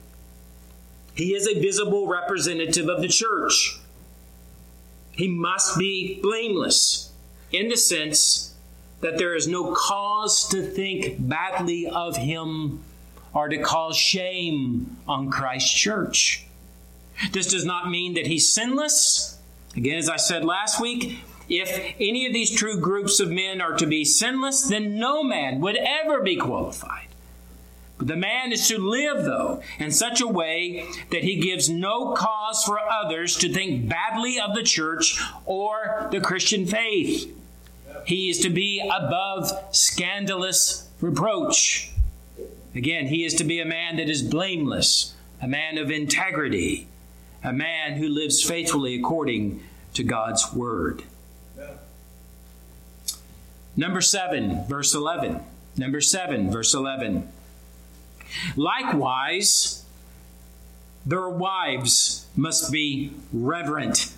He 1.15 1.33
is 1.33 1.47
a 1.47 1.59
visible 1.59 2.07
representative 2.07 2.89
of 2.89 3.01
the 3.01 3.07
church. 3.07 3.79
He 5.13 5.29
must 5.29 5.79
be 5.79 6.19
blameless 6.21 7.13
in 7.53 7.69
the 7.69 7.77
sense 7.77 8.53
that 8.99 9.17
there 9.17 9.35
is 9.35 9.47
no 9.47 9.73
cause 9.73 10.49
to 10.49 10.63
think 10.63 11.15
badly 11.17 11.87
of 11.87 12.17
him 12.17 12.83
or 13.33 13.47
to 13.47 13.57
cause 13.57 13.95
shame 13.95 14.97
on 15.07 15.31
Christ's 15.31 15.71
church. 15.71 16.45
This 17.31 17.47
does 17.47 17.63
not 17.63 17.89
mean 17.89 18.15
that 18.15 18.27
he's 18.27 18.53
sinless 18.53 19.37
Again, 19.75 19.97
as 19.97 20.09
I 20.09 20.17
said 20.17 20.43
last 20.43 20.81
week, 20.81 21.19
if 21.49 21.95
any 21.99 22.25
of 22.25 22.33
these 22.33 22.51
true 22.51 22.79
groups 22.79 23.19
of 23.19 23.29
men 23.29 23.61
are 23.61 23.75
to 23.77 23.85
be 23.85 24.05
sinless, 24.05 24.63
then 24.63 24.97
no 24.97 25.23
man 25.23 25.59
would 25.61 25.77
ever 25.77 26.21
be 26.21 26.35
qualified. 26.35 27.07
But 27.97 28.07
the 28.07 28.15
man 28.15 28.51
is 28.51 28.67
to 28.69 28.79
live, 28.79 29.25
though, 29.25 29.61
in 29.77 29.91
such 29.91 30.21
a 30.21 30.27
way 30.27 30.87
that 31.11 31.23
he 31.23 31.35
gives 31.35 31.69
no 31.69 32.13
cause 32.13 32.63
for 32.63 32.79
others 32.79 33.35
to 33.37 33.53
think 33.53 33.87
badly 33.87 34.39
of 34.39 34.55
the 34.55 34.63
church 34.63 35.21
or 35.45 36.07
the 36.11 36.19
Christian 36.19 36.65
faith. 36.65 37.31
He 38.05 38.29
is 38.29 38.39
to 38.39 38.49
be 38.49 38.79
above 38.79 39.51
scandalous 39.75 40.89
reproach. 40.99 41.91
Again, 42.73 43.07
he 43.07 43.23
is 43.23 43.35
to 43.35 43.43
be 43.43 43.59
a 43.59 43.65
man 43.65 43.97
that 43.97 44.09
is 44.09 44.23
blameless, 44.23 45.13
a 45.41 45.47
man 45.47 45.77
of 45.77 45.91
integrity, 45.91 46.87
a 47.43 47.53
man 47.53 47.93
who 47.93 48.07
lives 48.07 48.43
faithfully 48.43 48.95
according 48.95 49.63
to 49.93 50.03
God's 50.03 50.53
word. 50.53 51.03
Number 53.75 54.01
7, 54.01 54.65
verse 54.67 54.93
11. 54.93 55.41
Number 55.77 56.01
7, 56.01 56.51
verse 56.51 56.73
11. 56.73 57.29
Likewise, 58.55 59.85
their 61.05 61.29
wives 61.29 62.27
must 62.35 62.71
be 62.71 63.13
reverent, 63.33 64.13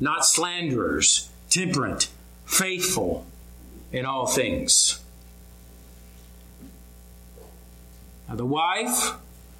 not 0.00 0.24
slanderers, 0.24 1.28
temperate, 1.50 2.08
faithful 2.44 3.26
in 3.92 4.04
all 4.04 4.26
things. 4.26 5.00
Now, 8.28 8.36
the 8.36 8.46
wife 8.46 9.12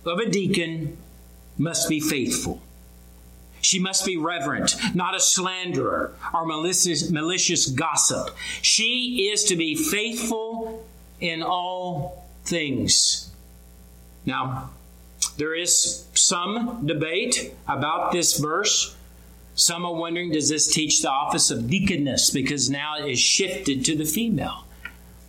of 0.05 0.19
a 0.19 0.29
deacon 0.29 0.97
must 1.57 1.89
be 1.89 2.01
faithful. 2.01 2.61
She 3.65 3.79
must 3.79 4.05
be 4.05 4.17
reverent, 4.19 4.77
not 4.95 5.15
a 5.15 5.21
slanderer 5.21 6.15
or 6.35 6.45
malicious, 6.45 7.11
malicious 7.11 7.67
gossip. 7.67 8.37
She 8.61 9.31
is 9.33 9.45
to 9.45 9.57
be 9.57 9.75
faithful 9.75 10.87
in 11.19 11.43
all 11.43 12.27
things. 12.45 13.31
Now, 14.27 14.71
there 15.39 15.55
is 15.55 16.07
some 16.15 16.87
debate 16.87 17.55
about 17.67 18.13
this 18.13 18.39
verse. 18.39 18.95
Some 19.55 19.87
are 19.87 19.95
wondering 19.95 20.33
does 20.33 20.51
this 20.51 20.73
teach 20.73 21.01
the 21.01 21.11
office 21.11 21.51
of 21.51 21.71
deaconess 21.71 22.31
because 22.31 22.69
now 22.69 22.99
it 22.99 23.11
is 23.11 23.19
shifted 23.19 23.85
to 23.87 23.97
the 23.97 24.05
female? 24.05 24.65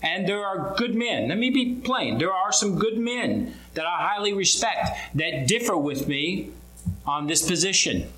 And 0.01 0.27
there 0.27 0.45
are 0.45 0.75
good 0.77 0.93
men. 0.93 1.29
Let 1.29 1.37
me 1.37 1.49
be 1.49 1.75
plain. 1.75 2.17
There 2.17 2.33
are 2.33 2.51
some 2.51 2.77
good 2.77 2.97
men 2.97 3.55
that 3.75 3.85
I 3.85 4.07
highly 4.07 4.33
respect 4.33 4.89
that 5.15 5.47
differ 5.47 5.77
with 5.77 6.07
me 6.07 6.51
on 7.05 7.27
this 7.27 7.47
position. 7.47 8.09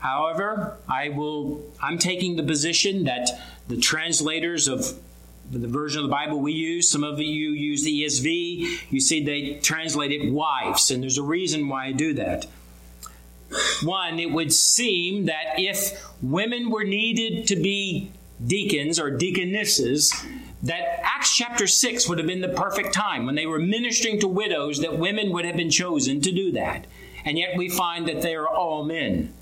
However, 0.00 0.78
I 0.88 1.10
will 1.10 1.62
I'm 1.80 1.98
taking 1.98 2.36
the 2.36 2.42
position 2.42 3.04
that 3.04 3.30
the 3.68 3.76
translators 3.76 4.66
of 4.66 4.98
the 5.50 5.68
version 5.68 5.98
of 6.02 6.08
the 6.08 6.14
Bible 6.14 6.40
we 6.40 6.52
use, 6.52 6.88
some 6.88 7.04
of 7.04 7.18
you 7.18 7.50
use 7.50 7.82
the 7.82 8.04
ESV, 8.04 8.90
you 8.90 9.00
see 9.00 9.24
they 9.24 9.60
translate 9.60 10.12
it 10.12 10.32
wives, 10.32 10.90
and 10.90 11.02
there's 11.02 11.18
a 11.18 11.22
reason 11.22 11.68
why 11.68 11.86
I 11.86 11.92
do 11.92 12.14
that. 12.14 12.46
One, 13.82 14.20
it 14.20 14.30
would 14.30 14.52
seem 14.52 15.26
that 15.26 15.58
if 15.58 16.08
women 16.22 16.70
were 16.70 16.84
needed 16.84 17.48
to 17.48 17.56
be 17.56 18.12
deacons 18.46 19.00
or 19.00 19.10
deaconesses, 19.10 20.14
that 20.62 21.00
Acts 21.02 21.34
chapter 21.34 21.66
6 21.66 22.08
would 22.08 22.18
have 22.18 22.28
been 22.28 22.42
the 22.42 22.48
perfect 22.48 22.94
time 22.94 23.26
when 23.26 23.34
they 23.34 23.46
were 23.46 23.58
ministering 23.58 24.20
to 24.20 24.28
widows 24.28 24.80
that 24.80 24.98
women 24.98 25.32
would 25.32 25.44
have 25.44 25.56
been 25.56 25.70
chosen 25.70 26.20
to 26.20 26.30
do 26.30 26.52
that. 26.52 26.86
And 27.24 27.36
yet 27.36 27.56
we 27.56 27.68
find 27.68 28.06
that 28.08 28.22
they 28.22 28.34
are 28.34 28.48
all 28.48 28.84
men. 28.84 29.34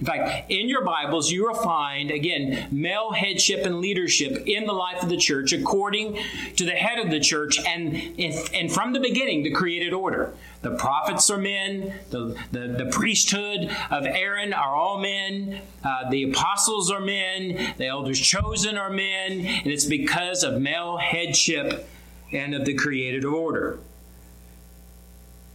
In 0.00 0.06
fact, 0.06 0.50
in 0.50 0.68
your 0.68 0.84
Bibles, 0.84 1.30
you 1.30 1.44
will 1.44 1.54
find, 1.54 2.10
again, 2.10 2.66
male 2.72 3.12
headship 3.12 3.64
and 3.64 3.80
leadership 3.80 4.42
in 4.46 4.66
the 4.66 4.72
life 4.72 5.02
of 5.04 5.08
the 5.08 5.16
church 5.16 5.52
according 5.52 6.18
to 6.56 6.64
the 6.64 6.72
head 6.72 6.98
of 6.98 7.12
the 7.12 7.20
church 7.20 7.60
and, 7.64 7.94
and 8.18 8.72
from 8.72 8.92
the 8.92 8.98
beginning, 8.98 9.44
the 9.44 9.52
created 9.52 9.92
order. 9.92 10.32
The 10.62 10.72
prophets 10.72 11.30
are 11.30 11.38
men, 11.38 11.94
the, 12.10 12.36
the, 12.50 12.84
the 12.84 12.88
priesthood 12.90 13.70
of 13.90 14.04
Aaron 14.04 14.52
are 14.52 14.74
all 14.74 14.98
men, 14.98 15.60
uh, 15.84 16.10
the 16.10 16.24
apostles 16.30 16.90
are 16.90 17.00
men, 17.00 17.74
the 17.76 17.86
elders 17.86 18.18
chosen 18.18 18.76
are 18.76 18.90
men, 18.90 19.46
and 19.46 19.66
it's 19.66 19.84
because 19.84 20.42
of 20.42 20.60
male 20.60 20.96
headship 20.96 21.88
and 22.32 22.54
of 22.54 22.64
the 22.64 22.74
created 22.74 23.24
order. 23.24 23.78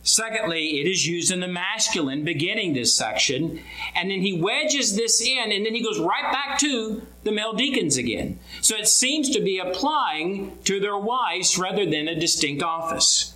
Secondly, 0.09 0.81
it 0.81 0.87
is 0.87 1.05
used 1.05 1.31
in 1.31 1.39
the 1.39 1.47
masculine 1.47 2.23
beginning 2.23 2.73
this 2.73 2.97
section. 2.97 3.59
And 3.95 4.09
then 4.09 4.21
he 4.21 4.33
wedges 4.33 4.95
this 4.95 5.21
in, 5.21 5.51
and 5.51 5.63
then 5.63 5.75
he 5.75 5.83
goes 5.83 5.99
right 5.99 6.31
back 6.31 6.57
to 6.59 7.03
the 7.23 7.31
male 7.31 7.53
deacons 7.53 7.95
again. 7.95 8.39
So 8.61 8.75
it 8.75 8.87
seems 8.87 9.29
to 9.29 9.39
be 9.39 9.59
applying 9.59 10.57
to 10.63 10.79
their 10.79 10.97
wives 10.97 11.59
rather 11.59 11.85
than 11.85 12.07
a 12.07 12.19
distinct 12.19 12.63
office. 12.63 13.35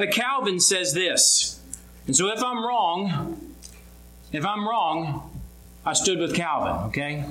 Now, 0.00 0.06
Calvin 0.06 0.58
says 0.58 0.94
this. 0.94 1.60
And 2.08 2.16
so 2.16 2.26
if 2.32 2.42
I'm 2.42 2.64
wrong, 2.66 3.54
if 4.32 4.44
I'm 4.44 4.66
wrong, 4.66 5.40
I 5.86 5.92
stood 5.92 6.18
with 6.18 6.34
Calvin, 6.34 6.88
okay? 6.88 7.24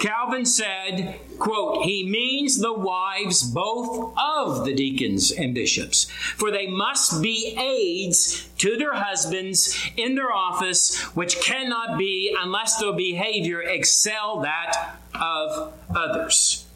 Calvin 0.00 0.44
said, 0.44 1.18
quote, 1.38 1.84
he 1.84 2.08
means 2.08 2.58
the 2.58 2.72
wives 2.72 3.42
both 3.42 4.14
of 4.16 4.64
the 4.64 4.74
deacons 4.74 5.30
and 5.30 5.54
bishops, 5.54 6.04
for 6.10 6.50
they 6.50 6.66
must 6.66 7.22
be 7.22 7.56
aids 7.58 8.48
to 8.58 8.76
their 8.76 8.94
husbands 8.94 9.78
in 9.96 10.14
their 10.14 10.32
office, 10.32 11.00
which 11.14 11.40
cannot 11.40 11.98
be 11.98 12.34
unless 12.40 12.78
their 12.78 12.92
behavior 12.92 13.62
excel 13.62 14.40
that 14.40 14.96
of 15.14 15.72
others. 15.94 16.66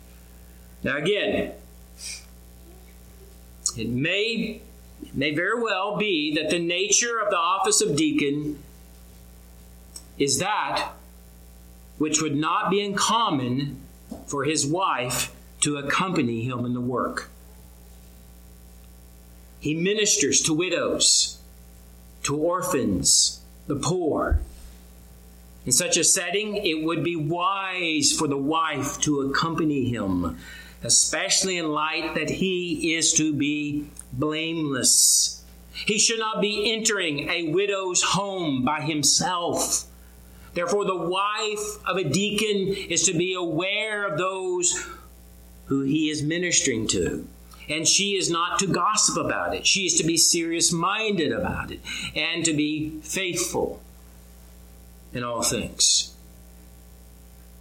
Now 0.83 0.97
again, 0.97 1.53
it 3.77 3.89
may, 3.89 4.61
it 5.03 5.15
may 5.15 5.35
very 5.35 5.61
well 5.63 5.97
be 5.97 6.35
that 6.35 6.51
the 6.51 6.59
nature 6.59 7.21
of 7.21 7.31
the 7.31 7.39
office 7.39 7.81
of 7.81 7.97
deacon 7.97 8.63
is 10.19 10.39
that 10.39 10.93
which 12.01 12.23
would 12.23 12.35
not 12.35 12.71
be 12.71 12.83
uncommon 12.83 13.77
for 14.25 14.45
his 14.45 14.67
wife 14.67 15.31
to 15.61 15.77
accompany 15.77 16.45
him 16.45 16.65
in 16.65 16.73
the 16.73 16.81
work. 16.81 17.29
He 19.61 19.75
ministers 19.75 20.41
to 20.45 20.55
widows, 20.55 21.39
to 22.23 22.35
orphans, 22.35 23.43
the 23.67 23.77
poor. 23.77 24.41
In 25.67 25.73
such 25.73 25.99
a 25.99 26.03
setting, 26.03 26.57
it 26.57 26.83
would 26.83 27.05
be 27.05 27.17
wise 27.17 28.15
for 28.19 28.27
the 28.27 28.39
wife 28.39 28.99
to 29.03 29.21
accompany 29.21 29.91
him, 29.91 30.39
especially 30.83 31.59
in 31.59 31.69
light 31.69 32.15
that 32.15 32.31
he 32.31 32.95
is 32.95 33.13
to 33.13 33.35
be 33.35 33.91
blameless. 34.11 35.45
He 35.75 35.99
should 35.99 36.19
not 36.19 36.41
be 36.41 36.73
entering 36.73 37.29
a 37.29 37.53
widow's 37.53 38.03
home 38.03 38.65
by 38.65 38.81
himself 38.81 39.85
Therefore, 40.55 40.85
the 40.85 40.97
wife 40.97 41.79
of 41.87 41.97
a 41.97 42.05
deacon 42.05 42.75
is 42.91 43.05
to 43.05 43.13
be 43.13 43.35
aware 43.35 44.07
of 44.07 44.19
those 44.19 44.87
who 45.67 45.83
he 45.83 46.11
is 46.11 46.23
ministering 46.23 46.89
to. 46.89 47.27
And 47.69 47.87
she 47.87 48.17
is 48.17 48.29
not 48.29 48.59
to 48.59 48.67
gossip 48.67 49.17
about 49.17 49.55
it. 49.55 49.65
She 49.65 49.87
is 49.87 49.95
to 49.95 50.05
be 50.05 50.17
serious 50.17 50.73
minded 50.73 51.31
about 51.31 51.71
it 51.71 51.81
and 52.17 52.45
to 52.45 52.53
be 52.53 52.99
faithful 53.03 53.81
in 55.13 55.23
all 55.23 55.43
things. 55.43 56.13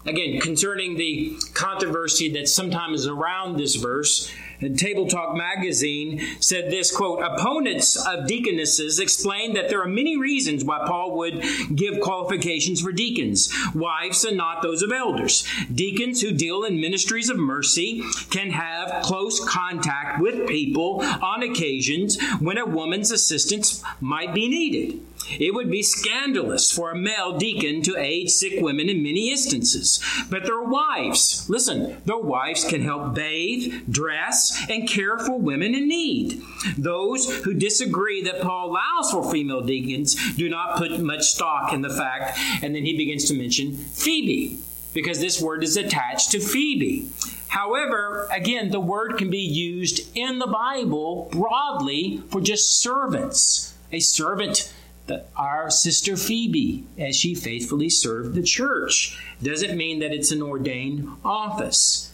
Again, 0.06 0.40
concerning 0.40 0.96
the 0.96 1.38
controversy 1.54 2.32
that 2.34 2.48
sometimes 2.48 3.02
is 3.02 3.08
around 3.08 3.58
this 3.58 3.76
verse, 3.76 4.32
Table 4.76 5.08
Talk 5.08 5.36
magazine 5.36 6.22
said 6.40 6.70
this 6.70 6.96
quote, 6.96 7.22
opponents 7.24 7.96
of 7.96 8.28
deaconesses 8.28 9.00
explain 9.00 9.54
that 9.54 9.70
there 9.70 9.82
are 9.82 9.88
many 9.88 10.18
reasons 10.18 10.66
why 10.66 10.86
Paul 10.86 11.16
would 11.18 11.44
give 11.74 12.02
qualifications 12.02 12.82
for 12.82 12.92
deacons, 12.92 13.54
wives 13.74 14.26
and 14.26 14.36
not 14.36 14.62
those 14.62 14.82
of 14.82 14.92
elders. 14.92 15.48
Deacons 15.74 16.22
who 16.22 16.32
deal 16.32 16.64
in 16.66 16.82
ministries 16.82 17.30
of 17.30 17.38
mercy 17.38 18.04
can 18.30 18.52
have 18.52 19.04
close 19.04 19.40
contact 19.48 20.22
with 20.22 20.48
people 20.48 21.02
on 21.22 21.42
occasions 21.42 22.22
when 22.40 22.58
a 22.58 22.66
woman's 22.66 23.12
assistance 23.12 23.82
might 24.02 24.34
be 24.34 24.50
needed. 24.50 25.00
It 25.40 25.54
would 25.54 25.70
be 25.70 25.84
scandalous 25.84 26.72
for 26.72 26.92
a 26.92 26.98
male 26.98 27.38
deacon 27.38 27.82
to 27.84 27.98
aid 27.98 28.30
sick 28.32 28.62
women 28.62 28.90
in 28.90 29.04
many 29.04 29.32
instances. 29.32 30.00
But 30.30 30.44
their 30.44 30.64
wives, 30.64 31.46
listen, 31.50 31.98
their 32.06 32.18
wives 32.18 32.64
can 32.64 32.82
help 32.82 33.14
bathe, 33.14 33.84
dress, 33.90 34.66
and 34.70 34.88
care 34.88 35.20
for 35.20 35.38
women 35.38 35.76
in 35.76 35.88
need. 35.88 36.42
Those 36.78 37.44
who 37.44 37.54
disagree 37.54 38.24
that 38.24 38.42
Paul 38.42 38.72
allows 38.72 39.12
for 39.12 39.32
female 39.32 39.62
deacons 39.62 40.16
do 40.36 40.50
not 40.50 40.78
put 40.78 41.00
much 41.00 41.24
stock 41.24 41.74
in 41.74 41.82
the 41.82 41.90
fact, 41.90 42.38
and 42.64 42.74
then 42.74 42.86
he 42.86 42.98
begins 42.98 43.26
to 43.26 43.34
mention 43.34 43.74
Phoebe, 43.74 44.60
because 44.94 45.20
this 45.20 45.42
word 45.42 45.64
is 45.64 45.78
attached 45.78 46.32
to 46.32 46.40
Phoebe. 46.40 47.10
However, 47.50 48.28
again, 48.32 48.70
the 48.70 48.80
word 48.80 49.18
can 49.18 49.30
be 49.30 49.40
used 49.40 50.16
in 50.16 50.40
the 50.40 50.48
Bible 50.48 51.30
broadly 51.32 52.22
for 52.30 52.42
just 52.42 52.80
servants. 52.80 53.74
A 53.92 54.00
servant 54.00 54.72
that 55.10 55.30
our 55.36 55.70
sister 55.70 56.16
Phoebe, 56.16 56.86
as 56.98 57.16
she 57.16 57.36
faithfully 57.36 57.90
served 57.90 58.34
the 58.34 58.44
church. 58.44 59.20
Doesn't 59.44 59.78
mean 59.78 60.00
that 60.00 60.14
it's 60.14 60.32
an 60.32 60.42
ordained 60.42 61.10
office. 61.24 62.14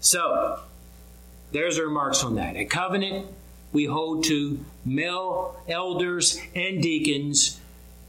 So, 0.00 0.60
there's 1.50 1.76
the 1.76 1.84
remarks 1.84 2.22
on 2.24 2.36
that. 2.36 2.56
A 2.56 2.64
Covenant, 2.64 3.26
we 3.72 3.86
hold 3.86 4.24
to 4.24 4.64
male 4.84 5.60
elders 5.68 6.38
and 6.54 6.82
deacons. 6.82 7.60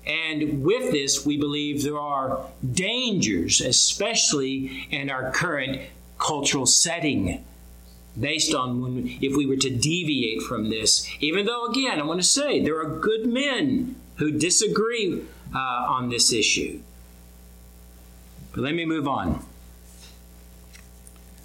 And 0.06 0.64
with 0.64 0.92
this, 0.92 1.26
we 1.26 1.38
believe 1.38 1.84
there 1.84 2.00
are 2.00 2.46
dangers, 2.74 3.62
especially 3.62 4.88
in 4.92 5.10
our 5.10 5.32
current 5.32 5.82
cultural 6.20 6.66
setting 6.66 7.44
based 8.20 8.54
on 8.54 8.82
when, 8.82 9.18
if 9.22 9.36
we 9.36 9.46
were 9.46 9.58
to 9.58 9.70
deviate 9.70 10.42
from 10.44 10.70
this. 10.70 11.08
Even 11.20 11.46
though, 11.46 11.66
again, 11.66 12.00
I 12.00 12.04
want 12.04 12.22
to 12.22 12.28
say 12.28 12.60
there 12.60 12.80
are 12.80 13.00
good 13.00 13.26
men 13.26 13.96
who 14.18 14.32
disagree 14.32 15.24
uh, 15.54 15.58
on 15.58 16.10
this 16.10 16.32
issue. 16.32 16.80
But 18.54 18.62
let 18.62 18.76
me 18.76 18.86
move 18.86 19.08
on. 19.08 19.44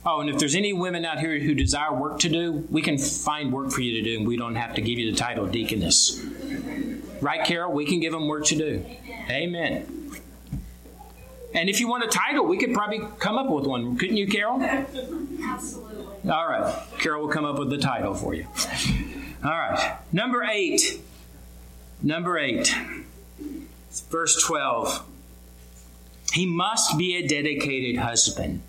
Oh, 0.04 0.20
and 0.20 0.30
if 0.30 0.38
there's 0.38 0.54
any 0.54 0.72
women 0.72 1.04
out 1.04 1.18
here 1.18 1.38
who 1.38 1.54
desire 1.54 1.92
work 1.92 2.18
to 2.20 2.28
do, 2.28 2.66
we 2.70 2.82
can 2.82 2.98
find 2.98 3.52
work 3.52 3.70
for 3.70 3.80
you 3.80 3.92
to 3.94 4.02
do, 4.02 4.18
and 4.18 4.26
we 4.26 4.36
don't 4.36 4.54
have 4.54 4.74
to 4.74 4.80
give 4.80 4.98
you 4.98 5.10
the 5.10 5.16
title 5.16 5.46
deaconess. 5.46 6.24
Right, 7.20 7.44
Carol? 7.44 7.72
We 7.72 7.84
can 7.84 8.00
give 8.00 8.12
them 8.12 8.28
work 8.28 8.44
to 8.46 8.56
do. 8.56 8.84
Amen. 9.28 9.86
And 11.54 11.68
if 11.68 11.80
you 11.80 11.88
want 11.88 12.04
a 12.04 12.08
title, 12.08 12.46
we 12.46 12.58
could 12.58 12.72
probably 12.74 13.00
come 13.18 13.36
up 13.36 13.50
with 13.50 13.66
one, 13.66 13.96
couldn't 13.96 14.16
you, 14.16 14.26
Carol? 14.28 14.62
Absolutely. 14.62 15.97
All 16.24 16.48
right. 16.48 16.74
Carol 16.98 17.22
will 17.22 17.32
come 17.32 17.44
up 17.44 17.58
with 17.58 17.70
the 17.70 17.78
title 17.78 18.14
for 18.14 18.34
you. 18.34 18.46
All 19.44 19.50
right. 19.50 19.98
Number 20.12 20.42
eight. 20.42 21.00
Number 22.02 22.38
eight. 22.38 22.74
Verse 24.10 24.42
12. 24.42 25.04
He 26.32 26.46
must 26.46 26.98
be 26.98 27.16
a 27.16 27.26
dedicated 27.26 28.00
husband. 28.00 28.62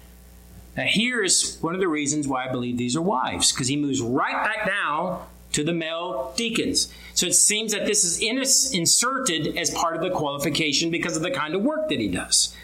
Now, 0.77 0.85
here's 0.87 1.57
one 1.59 1.73
of 1.73 1.81
the 1.81 1.87
reasons 1.87 2.27
why 2.27 2.47
I 2.47 2.51
believe 2.51 2.77
these 2.77 2.95
are 2.95 3.01
wives, 3.01 3.51
because 3.51 3.67
he 3.67 3.75
moves 3.75 4.01
right 4.01 4.43
back 4.45 4.65
down 4.65 5.25
to 5.51 5.63
the 5.63 5.73
male 5.73 6.33
deacons. 6.37 6.93
So 7.15 7.25
it 7.25 7.33
seems 7.33 7.73
that 7.73 7.85
this 7.85 8.03
is 8.03 8.73
inserted 8.73 9.57
as 9.57 9.71
part 9.71 9.95
of 9.95 10.01
the 10.01 10.11
qualification 10.11 10.91
because 10.91 11.17
of 11.17 11.23
the 11.23 11.31
kind 11.31 11.55
of 11.55 11.63
work 11.63 11.89
that 11.89 11.99
he 11.99 12.07
does. 12.07 12.55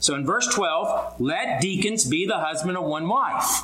So 0.00 0.14
in 0.14 0.26
verse 0.26 0.48
12, 0.48 1.20
let 1.20 1.60
deacons 1.60 2.04
be 2.04 2.26
the 2.26 2.38
husband 2.38 2.76
of 2.76 2.84
one 2.84 3.06
wife. 3.06 3.62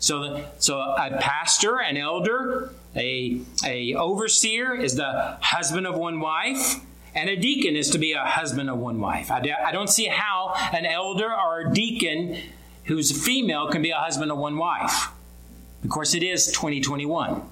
So, 0.00 0.46
so 0.58 0.80
a 0.80 1.18
pastor, 1.20 1.78
an 1.78 1.98
elder, 1.98 2.72
a, 2.96 3.42
a 3.64 3.94
overseer 3.94 4.74
is 4.74 4.96
the 4.96 5.36
husband 5.42 5.86
of 5.86 5.94
one 5.94 6.20
wife, 6.20 6.80
and 7.14 7.28
a 7.28 7.36
deacon 7.36 7.76
is 7.76 7.90
to 7.90 7.98
be 7.98 8.12
a 8.12 8.24
husband 8.24 8.70
of 8.70 8.78
one 8.78 8.98
wife. 8.98 9.30
I, 9.30 9.42
I 9.66 9.72
don't 9.72 9.90
see 9.90 10.06
how 10.06 10.54
an 10.72 10.86
elder 10.86 11.30
or 11.30 11.60
a 11.60 11.74
deacon 11.74 12.38
who's 12.84 13.12
female 13.12 13.68
can 13.68 13.82
be 13.82 13.90
a 13.90 13.96
husband 13.96 14.32
of 14.32 14.38
one 14.38 14.56
wife. 14.56 15.08
Of 15.84 15.90
course, 15.90 16.14
it 16.14 16.22
is 16.22 16.46
2021. 16.46 17.42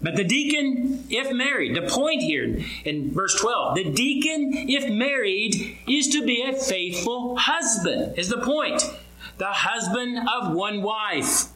But 0.00 0.14
the 0.14 0.24
deacon, 0.24 1.06
if 1.10 1.32
married, 1.32 1.74
the 1.74 1.88
point 1.88 2.22
here 2.22 2.62
in 2.84 3.12
verse 3.12 3.34
12, 3.40 3.74
the 3.74 3.90
deacon, 3.90 4.52
if 4.68 4.88
married, 4.88 5.78
is 5.88 6.08
to 6.10 6.24
be 6.24 6.42
a 6.42 6.52
faithful 6.52 7.36
husband, 7.36 8.16
is 8.16 8.28
the 8.28 8.38
point 8.38 8.84
the 9.38 9.46
husband 9.46 10.18
of 10.28 10.54
one 10.54 10.82
wife. 10.82 11.46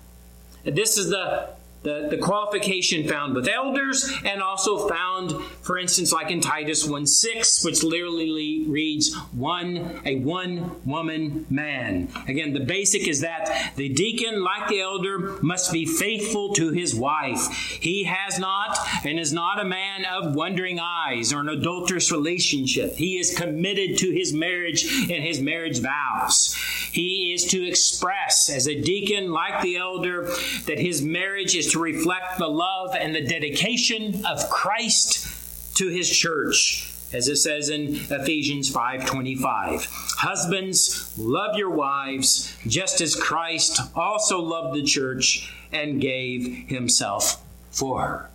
This 0.65 0.99
is 0.99 1.11
the 1.11 1.51
the, 1.83 2.09
the 2.11 2.19
qualification 2.19 3.09
found 3.09 3.35
with 3.35 3.49
elders 3.49 4.13
and 4.25 4.43
also 4.43 4.87
found, 4.87 5.33
for 5.63 5.79
instance, 5.79 6.13
like 6.13 6.31
in 6.31 6.41
Titus 6.41 6.87
1 6.87 7.07
6, 7.07 7.65
which 7.65 7.83
literally 7.83 8.67
reads 8.69 9.17
one, 9.33 10.01
a 10.05 10.17
one 10.17 10.77
woman 10.85 11.47
man. 11.49 12.09
Again, 12.29 12.53
the 12.53 12.61
basic 12.61 13.09
is 13.09 13.21
that 13.21 13.73
the 13.77 13.89
deacon, 13.89 14.45
like 14.45 14.69
the 14.69 14.81
elder, 14.81 15.39
must 15.43 15.73
be 15.73 15.87
faithful 15.87 16.53
to 16.55 16.71
his 16.71 16.95
wife. 16.95 17.49
He 17.81 18.05
has 18.05 18.39
not 18.39 18.79
and 19.05 19.19
is 19.19 19.33
not 19.33 19.59
a 19.59 19.65
man 19.65 20.05
of 20.05 20.35
wandering 20.35 20.79
eyes 20.81 21.33
or 21.33 21.41
an 21.41 21.49
adulterous 21.49 22.13
relationship. 22.13 22.95
He 22.95 23.19
is 23.19 23.37
committed 23.37 23.97
to 23.99 24.11
his 24.11 24.35
marriage 24.35 24.85
and 24.85 25.25
his 25.25 25.41
marriage 25.41 25.81
vows. 25.81 26.55
He 26.93 27.33
is 27.33 27.47
to 27.47 27.67
express, 27.67 28.51
as 28.51 28.69
a 28.69 28.81
deacon, 28.81 29.31
like 29.31 29.63
the 29.63 29.77
elder, 29.77 30.25
that 30.67 30.79
his 30.79 31.01
marriage 31.01 31.55
is 31.55 31.70
to 31.71 31.81
reflect 31.81 32.39
the 32.39 32.49
love 32.49 32.95
and 32.95 33.15
the 33.15 33.21
dedication 33.21 34.25
of 34.27 34.49
Christ 34.51 35.77
to 35.77 35.89
his 35.89 36.11
church 36.11 36.91
as 37.13 37.29
it 37.29 37.37
says 37.37 37.69
in 37.69 37.97
Ephesians 38.11 38.71
5:25. 38.71 39.87
Husbands, 40.19 41.13
love 41.19 41.57
your 41.57 41.71
wives 41.71 42.55
just 42.67 43.01
as 43.01 43.17
Christ 43.17 43.81
also 43.95 44.41
loved 44.41 44.77
the 44.77 44.83
church 44.83 45.53
and 45.73 46.01
gave 46.01 46.69
himself 46.69 47.43
for 47.71 48.03
her. 48.03 48.31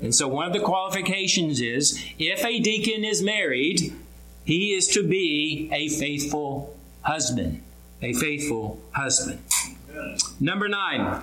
And 0.00 0.14
so 0.14 0.28
one 0.28 0.46
of 0.46 0.52
the 0.52 0.60
qualifications 0.60 1.60
is 1.60 2.02
if 2.18 2.44
a 2.44 2.60
deacon 2.60 3.04
is 3.04 3.22
married, 3.22 3.92
He 4.44 4.72
is 4.72 4.88
to 4.88 5.06
be 5.06 5.68
a 5.72 5.88
faithful 5.88 6.74
husband. 7.02 7.62
A 8.02 8.14
faithful 8.14 8.80
husband. 8.92 9.40
Number 10.40 10.68
nine. 10.68 11.22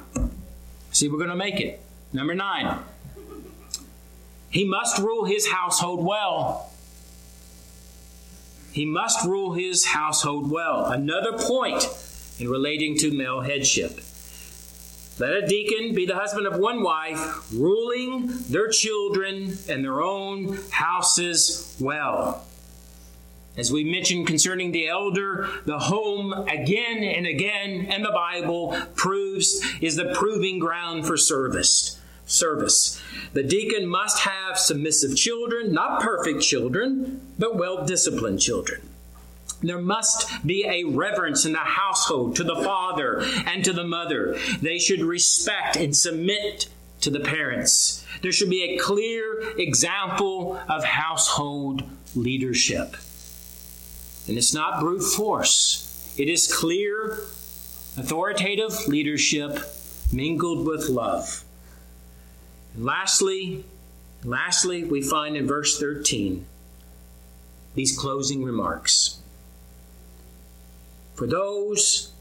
See, 0.97 1.07
we're 1.07 1.19
going 1.19 1.29
to 1.29 1.35
make 1.35 1.59
it. 1.59 1.79
Number 2.11 2.33
nine. 2.33 2.79
He 4.49 4.65
must 4.65 4.97
rule 4.97 5.25
his 5.25 5.45
household 5.45 6.03
well. 6.03 6.71
He 8.71 8.83
must 8.83 9.23
rule 9.23 9.53
his 9.53 9.85
household 9.85 10.49
well. 10.49 10.87
Another 10.87 11.33
point 11.33 11.87
in 12.39 12.49
relating 12.49 12.97
to 12.97 13.15
male 13.15 13.41
headship. 13.41 13.99
Let 15.19 15.33
a 15.33 15.45
deacon 15.45 15.93
be 15.93 16.07
the 16.07 16.15
husband 16.15 16.47
of 16.47 16.57
one 16.57 16.81
wife, 16.81 17.45
ruling 17.53 18.29
their 18.49 18.69
children 18.69 19.55
and 19.69 19.83
their 19.83 20.01
own 20.01 20.57
houses 20.71 21.77
well. 21.79 22.46
As 23.57 23.71
we 23.71 23.83
mentioned 23.83 24.27
concerning 24.27 24.71
the 24.71 24.87
elder, 24.87 25.49
the 25.65 25.79
home 25.79 26.31
again 26.31 27.03
and 27.03 27.25
again, 27.25 27.87
and 27.89 28.05
the 28.05 28.11
Bible 28.11 28.77
proves 28.95 29.59
is 29.81 29.95
the 29.95 30.13
proving 30.13 30.59
ground 30.59 31.07
for 31.07 31.17
service. 31.17 31.99
Service. 32.27 33.01
The 33.33 33.41
deacon 33.41 33.87
must 33.87 34.19
have 34.19 34.59
submissive 34.59 35.17
children, 35.17 35.73
not 35.73 36.01
perfect 36.01 36.43
children, 36.43 37.21
but 37.39 37.55
well 37.55 37.83
disciplined 37.83 38.41
children. 38.41 38.81
There 39.63 39.81
must 39.81 40.45
be 40.45 40.63
a 40.67 40.83
reverence 40.83 41.45
in 41.45 41.53
the 41.53 41.57
household 41.57 42.35
to 42.35 42.43
the 42.43 42.57
father 42.57 43.23
and 43.47 43.65
to 43.65 43.73
the 43.73 43.85
mother. 43.85 44.37
They 44.61 44.77
should 44.77 45.01
respect 45.01 45.77
and 45.77 45.95
submit 45.95 46.67
to 47.01 47.09
the 47.09 47.21
parents. 47.21 48.05
There 48.21 48.31
should 48.31 48.51
be 48.51 48.63
a 48.63 48.77
clear 48.77 49.53
example 49.57 50.59
of 50.69 50.83
household 50.83 51.83
leadership. 52.15 52.97
And 54.27 54.37
it's 54.37 54.53
not 54.53 54.79
brute 54.81 55.03
force, 55.03 56.13
it 56.17 56.27
is 56.27 56.51
clear, 56.51 57.19
authoritative 57.97 58.87
leadership 58.87 59.59
mingled 60.11 60.65
with 60.67 60.89
love. 60.89 61.43
And 62.75 62.85
lastly, 62.85 63.65
lastly, 64.23 64.83
we 64.83 65.01
find 65.01 65.37
in 65.37 65.47
verse 65.47 65.79
13 65.79 66.45
these 67.75 67.97
closing 67.97 68.43
remarks. 68.43 69.19
For 71.15 71.27
those 71.27 72.11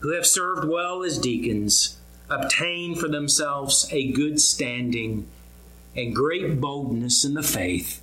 who 0.00 0.14
have 0.14 0.26
served 0.26 0.68
well 0.68 1.02
as 1.02 1.18
deacons 1.18 1.98
obtain 2.28 2.94
for 2.94 3.08
themselves 3.08 3.88
a 3.92 4.10
good 4.12 4.40
standing 4.40 5.28
and 5.94 6.14
great 6.14 6.60
boldness 6.60 7.24
in 7.24 7.34
the 7.34 7.42
faith 7.42 8.02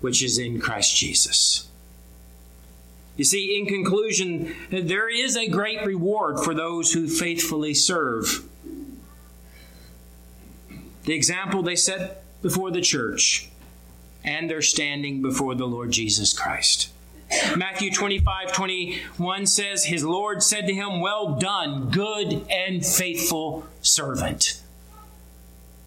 which 0.00 0.22
is 0.22 0.38
in 0.38 0.60
Christ 0.60 0.96
Jesus. 0.96 1.68
You 3.16 3.24
see, 3.24 3.58
in 3.58 3.66
conclusion, 3.66 4.54
there 4.70 5.08
is 5.08 5.36
a 5.36 5.48
great 5.48 5.84
reward 5.84 6.40
for 6.40 6.54
those 6.54 6.92
who 6.92 7.08
faithfully 7.08 7.72
serve. 7.72 8.44
The 11.04 11.14
example 11.14 11.62
they 11.62 11.76
set 11.76 12.24
before 12.42 12.70
the 12.70 12.80
church 12.80 13.48
and 14.24 14.50
their 14.50 14.60
standing 14.60 15.22
before 15.22 15.54
the 15.54 15.66
Lord 15.66 15.92
Jesus 15.92 16.32
Christ. 16.32 16.90
Matthew 17.56 17.90
25, 17.90 18.52
21 18.52 19.46
says, 19.46 19.84
His 19.84 20.04
Lord 20.04 20.42
said 20.42 20.66
to 20.66 20.74
him, 20.74 21.00
Well 21.00 21.36
done, 21.36 21.90
good 21.90 22.46
and 22.50 22.84
faithful 22.84 23.66
servant. 23.80 24.60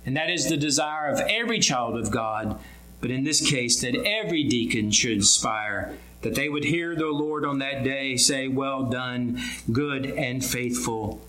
And 0.06 0.18
that 0.18 0.30
is 0.30 0.50
the 0.50 0.58
desire 0.58 1.08
of 1.10 1.20
every 1.20 1.60
child 1.60 1.98
of 1.98 2.12
God, 2.12 2.60
but 3.00 3.12
in 3.12 3.24
this 3.24 3.48
case, 3.48 3.80
that 3.82 3.96
every 3.96 4.44
deacon 4.44 4.92
should 4.92 5.20
aspire, 5.20 5.98
that 6.22 6.36
they 6.36 6.50
would 6.50 6.66
hear 6.66 6.96
the 6.96 7.08
Lord 7.08 7.46
on 7.46 7.60
that 7.60 7.84
day 7.84 8.18
say, 8.18 8.48
Well 8.48 8.84
done, 8.84 9.42
good 9.72 10.06
and 10.06 10.44
faithful 10.44 11.22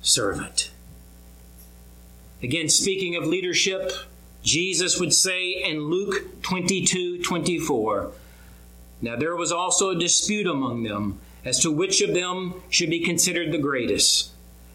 servant. 0.00 0.70
Again, 2.42 2.68
speaking 2.68 3.16
of 3.16 3.26
leadership, 3.26 3.92
Jesus 4.42 5.00
would 5.00 5.14
say 5.14 5.52
in 5.52 5.84
Luke 5.84 6.42
22 6.42 7.22
24, 7.22 8.12
now 9.00 9.16
there 9.16 9.36
was 9.36 9.50
also 9.50 9.90
a 9.90 9.98
dispute 9.98 10.46
among 10.46 10.82
them 10.82 11.20
as 11.44 11.60
to 11.60 11.70
which 11.70 12.00
of 12.00 12.14
them 12.14 12.62
should 12.68 12.90
be 12.90 13.00
considered 13.00 13.52
the 13.52 13.58
greatest. 13.58 14.30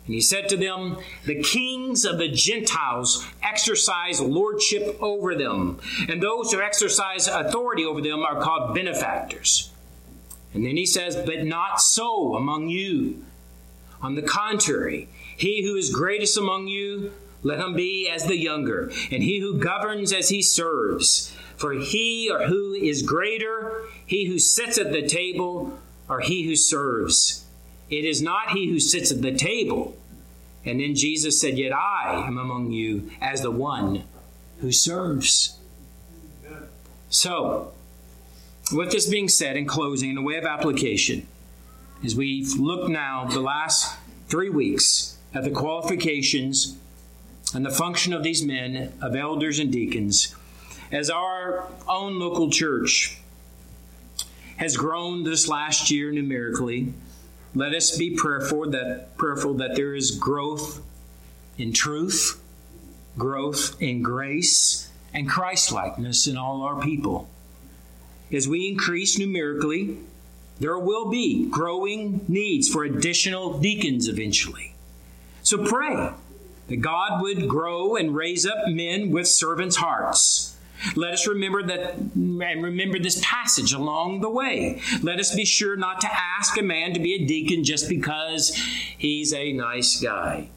And 0.09 0.15
he 0.15 0.21
said 0.21 0.49
to 0.49 0.57
them, 0.57 0.97
The 1.27 1.39
kings 1.39 2.03
of 2.03 2.17
the 2.17 2.29
Gentiles 2.29 3.27
exercise 3.43 4.19
lordship 4.19 4.97
over 4.99 5.35
them, 5.35 5.79
and 6.07 6.19
those 6.19 6.51
who 6.51 6.59
exercise 6.59 7.27
authority 7.27 7.85
over 7.85 8.01
them 8.01 8.23
are 8.23 8.41
called 8.41 8.73
benefactors. 8.73 9.69
And 10.51 10.65
then 10.65 10.77
he 10.77 10.87
says, 10.87 11.15
But 11.15 11.45
not 11.45 11.79
so 11.79 12.33
among 12.33 12.69
you. 12.69 13.23
On 14.01 14.15
the 14.15 14.23
contrary, 14.23 15.09
he 15.37 15.61
who 15.61 15.75
is 15.75 15.93
greatest 15.93 16.39
among 16.39 16.67
you, 16.69 17.13
let 17.43 17.59
him 17.59 17.75
be 17.75 18.09
as 18.11 18.25
the 18.25 18.35
younger, 18.35 18.91
and 19.11 19.21
he 19.21 19.41
who 19.41 19.59
governs 19.59 20.11
as 20.11 20.29
he 20.29 20.41
serves. 20.41 21.31
For 21.55 21.73
he 21.73 22.31
or 22.33 22.47
who 22.47 22.73
is 22.73 23.03
greater, 23.03 23.83
he 24.07 24.25
who 24.25 24.39
sits 24.39 24.79
at 24.79 24.91
the 24.91 25.05
table, 25.05 25.77
or 26.07 26.21
he 26.21 26.47
who 26.47 26.55
serves. 26.55 27.45
It 27.89 28.05
is 28.05 28.23
not 28.23 28.51
he 28.51 28.69
who 28.69 28.79
sits 28.79 29.11
at 29.11 29.21
the 29.21 29.35
table. 29.35 29.95
And 30.65 30.79
then 30.79 30.95
Jesus 30.95 31.39
said, 31.39 31.57
Yet 31.57 31.73
I 31.73 32.23
am 32.27 32.37
among 32.37 32.71
you 32.71 33.11
as 33.21 33.41
the 33.41 33.51
one 33.51 34.03
who 34.59 34.71
serves. 34.71 35.57
So, 37.09 37.71
with 38.71 38.91
this 38.91 39.07
being 39.07 39.29
said, 39.29 39.57
in 39.57 39.65
closing, 39.65 40.09
in 40.09 40.15
the 40.15 40.21
way 40.21 40.35
of 40.35 40.45
application, 40.45 41.27
as 42.03 42.15
we 42.15 42.45
look 42.57 42.89
now 42.89 43.25
the 43.25 43.39
last 43.39 43.97
three 44.27 44.49
weeks 44.49 45.17
at 45.33 45.43
the 45.43 45.49
qualifications 45.49 46.77
and 47.53 47.65
the 47.65 47.71
function 47.71 48.13
of 48.13 48.23
these 48.23 48.43
men, 48.43 48.93
of 49.01 49.15
elders 49.15 49.59
and 49.59 49.71
deacons, 49.71 50.35
as 50.91 51.09
our 51.09 51.67
own 51.87 52.19
local 52.19 52.49
church 52.49 53.19
has 54.57 54.75
grown 54.75 55.23
this 55.23 55.47
last 55.47 55.89
year 55.89 56.11
numerically, 56.11 56.93
let 57.55 57.73
us 57.73 57.97
be 57.97 58.15
prayerful 58.15 58.69
that 58.71 59.17
prayerful 59.17 59.55
that 59.55 59.75
there 59.75 59.95
is 59.95 60.11
growth 60.11 60.81
in 61.57 61.73
truth, 61.73 62.41
growth 63.17 63.81
in 63.81 64.01
grace, 64.03 64.89
and 65.13 65.27
Christlikeness 65.27 66.27
in 66.27 66.37
all 66.37 66.61
our 66.61 66.79
people. 66.81 67.29
As 68.31 68.47
we 68.47 68.67
increase 68.67 69.17
numerically, 69.17 69.97
there 70.59 70.77
will 70.77 71.09
be 71.09 71.49
growing 71.49 72.23
needs 72.27 72.69
for 72.69 72.83
additional 72.83 73.59
deacons 73.59 74.07
eventually. 74.07 74.75
So 75.41 75.65
pray 75.65 76.11
that 76.67 76.77
God 76.77 77.21
would 77.21 77.47
grow 77.47 77.95
and 77.95 78.15
raise 78.15 78.45
up 78.45 78.67
men 78.67 79.09
with 79.09 79.27
servants' 79.27 79.77
hearts 79.77 80.48
let 80.95 81.13
us 81.13 81.27
remember 81.27 81.63
that 81.63 81.95
and 81.95 82.63
remember 82.63 82.99
this 82.99 83.21
passage 83.23 83.73
along 83.73 84.21
the 84.21 84.29
way. 84.29 84.81
Let 85.01 85.19
us 85.19 85.35
be 85.35 85.45
sure 85.45 85.75
not 85.75 86.01
to 86.01 86.09
ask 86.11 86.57
a 86.57 86.63
man 86.63 86.93
to 86.93 86.99
be 86.99 87.15
a 87.15 87.25
deacon 87.25 87.63
just 87.63 87.89
because 87.89 88.55
he's 88.97 89.33
a 89.33 89.53
nice 89.53 89.99
guy. 89.99 90.49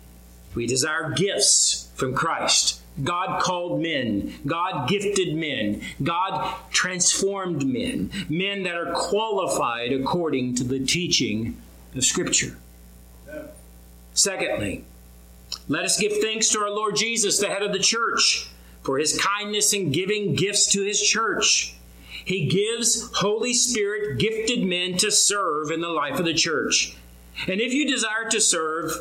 We 0.54 0.66
desire 0.66 1.10
gifts 1.10 1.90
from 1.94 2.14
Christ. 2.14 2.80
God 3.02 3.40
called 3.42 3.80
men, 3.80 4.34
God 4.46 4.86
gifted 4.86 5.34
men, 5.34 5.80
God 6.02 6.54
transformed 6.70 7.66
men, 7.66 8.10
men 8.28 8.64
that 8.64 8.74
are 8.74 8.92
qualified 8.92 9.92
according 9.92 10.56
to 10.56 10.64
the 10.64 10.78
teaching 10.78 11.56
of 11.94 12.04
Scripture. 12.04 12.58
Secondly, 14.12 14.84
let 15.68 15.84
us 15.86 15.98
give 15.98 16.12
thanks 16.20 16.50
to 16.50 16.58
our 16.58 16.70
Lord 16.70 16.96
Jesus, 16.96 17.38
the 17.38 17.48
head 17.48 17.62
of 17.62 17.72
the 17.72 17.78
church 17.78 18.51
for 18.82 18.98
his 18.98 19.18
kindness 19.18 19.72
in 19.72 19.92
giving 19.92 20.34
gifts 20.34 20.72
to 20.72 20.82
his 20.82 21.00
church. 21.00 21.74
He 22.24 22.46
gives 22.46 23.10
Holy 23.14 23.52
Spirit 23.52 24.18
gifted 24.18 24.64
men 24.64 24.96
to 24.98 25.10
serve 25.10 25.70
in 25.70 25.80
the 25.80 25.88
life 25.88 26.18
of 26.18 26.24
the 26.24 26.34
church. 26.34 26.96
And 27.48 27.60
if 27.60 27.72
you 27.72 27.88
desire 27.88 28.28
to 28.30 28.40
serve, 28.40 28.92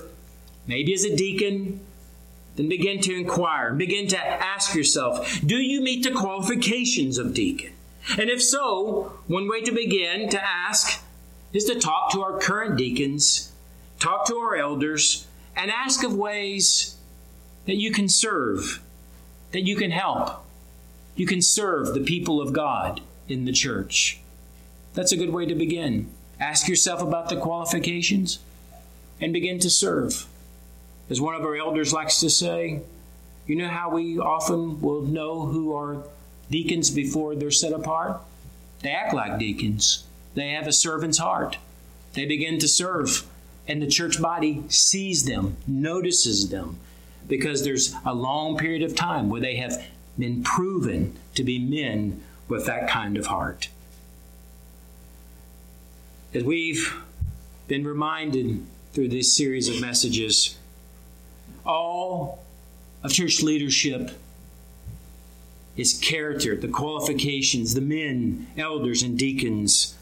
maybe 0.65 0.93
as 0.93 1.03
a 1.03 1.15
deacon, 1.15 1.81
then 2.55 2.69
begin 2.69 2.99
to 3.01 3.15
inquire, 3.15 3.73
begin 3.73 4.07
to 4.07 4.17
ask 4.17 4.75
yourself, 4.75 5.41
do 5.45 5.57
you 5.57 5.81
meet 5.81 6.03
the 6.03 6.11
qualifications 6.11 7.17
of 7.17 7.33
deacon? 7.33 7.73
And 8.17 8.29
if 8.29 8.41
so, 8.41 9.13
one 9.27 9.47
way 9.47 9.61
to 9.61 9.71
begin 9.71 10.29
to 10.29 10.43
ask 10.43 11.01
is 11.53 11.65
to 11.65 11.79
talk 11.79 12.11
to 12.11 12.21
our 12.21 12.39
current 12.39 12.77
deacons, 12.77 13.51
talk 13.99 14.25
to 14.25 14.35
our 14.37 14.55
elders, 14.55 15.27
and 15.55 15.69
ask 15.69 16.03
of 16.03 16.15
ways 16.15 16.97
that 17.65 17.75
you 17.75 17.91
can 17.91 18.09
serve 18.09 18.81
that 19.51 19.67
you 19.67 19.75
can 19.75 19.91
help. 19.91 20.43
You 21.15 21.25
can 21.25 21.41
serve 21.41 21.93
the 21.93 22.03
people 22.03 22.41
of 22.41 22.53
God 22.53 23.01
in 23.27 23.45
the 23.45 23.51
church. 23.51 24.19
That's 24.93 25.11
a 25.11 25.17
good 25.17 25.31
way 25.31 25.45
to 25.45 25.55
begin. 25.55 26.09
Ask 26.39 26.67
yourself 26.67 27.01
about 27.01 27.29
the 27.29 27.37
qualifications 27.37 28.39
and 29.19 29.31
begin 29.31 29.59
to 29.59 29.69
serve. 29.69 30.25
As 31.09 31.21
one 31.21 31.35
of 31.35 31.41
our 31.41 31.55
elders 31.55 31.93
likes 31.93 32.19
to 32.21 32.29
say, 32.29 32.81
you 33.45 33.55
know 33.55 33.67
how 33.67 33.89
we 33.89 34.17
often 34.17 34.81
will 34.81 35.01
know 35.01 35.45
who 35.45 35.75
are 35.75 36.03
deacons 36.49 36.89
before 36.89 37.35
they're 37.35 37.51
set 37.51 37.73
apart? 37.73 38.21
They 38.81 38.91
act 38.91 39.13
like 39.13 39.37
deacons. 39.39 40.05
They 40.33 40.49
have 40.51 40.67
a 40.67 40.73
servant's 40.73 41.17
heart. 41.17 41.57
They 42.13 42.25
begin 42.25 42.59
to 42.59 42.67
serve, 42.67 43.25
and 43.67 43.81
the 43.81 43.87
church 43.87 44.21
body 44.21 44.63
sees 44.67 45.25
them, 45.25 45.57
notices 45.67 46.49
them, 46.49 46.77
because 47.31 47.63
there's 47.63 47.95
a 48.05 48.13
long 48.13 48.57
period 48.57 48.83
of 48.83 48.93
time 48.93 49.29
where 49.29 49.39
they 49.39 49.55
have 49.55 49.81
been 50.19 50.43
proven 50.43 51.17
to 51.33 51.45
be 51.45 51.57
men 51.57 52.21
with 52.49 52.65
that 52.65 52.89
kind 52.89 53.15
of 53.15 53.27
heart. 53.27 53.69
As 56.33 56.43
we've 56.43 56.93
been 57.69 57.87
reminded 57.87 58.65
through 58.91 59.07
this 59.07 59.33
series 59.33 59.69
of 59.69 59.79
messages, 59.79 60.57
all 61.65 62.43
of 63.01 63.13
church 63.13 63.41
leadership 63.41 64.11
is 65.77 65.93
character, 65.93 66.57
the 66.57 66.67
qualifications, 66.67 67.73
the 67.73 67.79
men, 67.79 68.47
elders, 68.57 69.03
and 69.03 69.17
deacons 69.17 69.97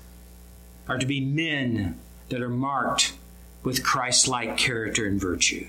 are 0.88 0.98
to 0.98 1.06
be 1.06 1.20
men 1.20 2.00
that 2.30 2.42
are 2.42 2.50
marked 2.50 3.14
with 3.62 3.84
Christ 3.84 4.28
like 4.28 4.58
character 4.58 5.06
and 5.06 5.22
virtue. 5.22 5.68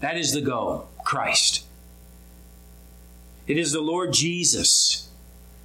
That 0.00 0.16
is 0.16 0.32
the 0.32 0.40
goal 0.40 0.88
Christ. 1.04 1.64
It 3.46 3.58
is 3.58 3.72
the 3.72 3.80
Lord 3.80 4.12
Jesus 4.12 5.08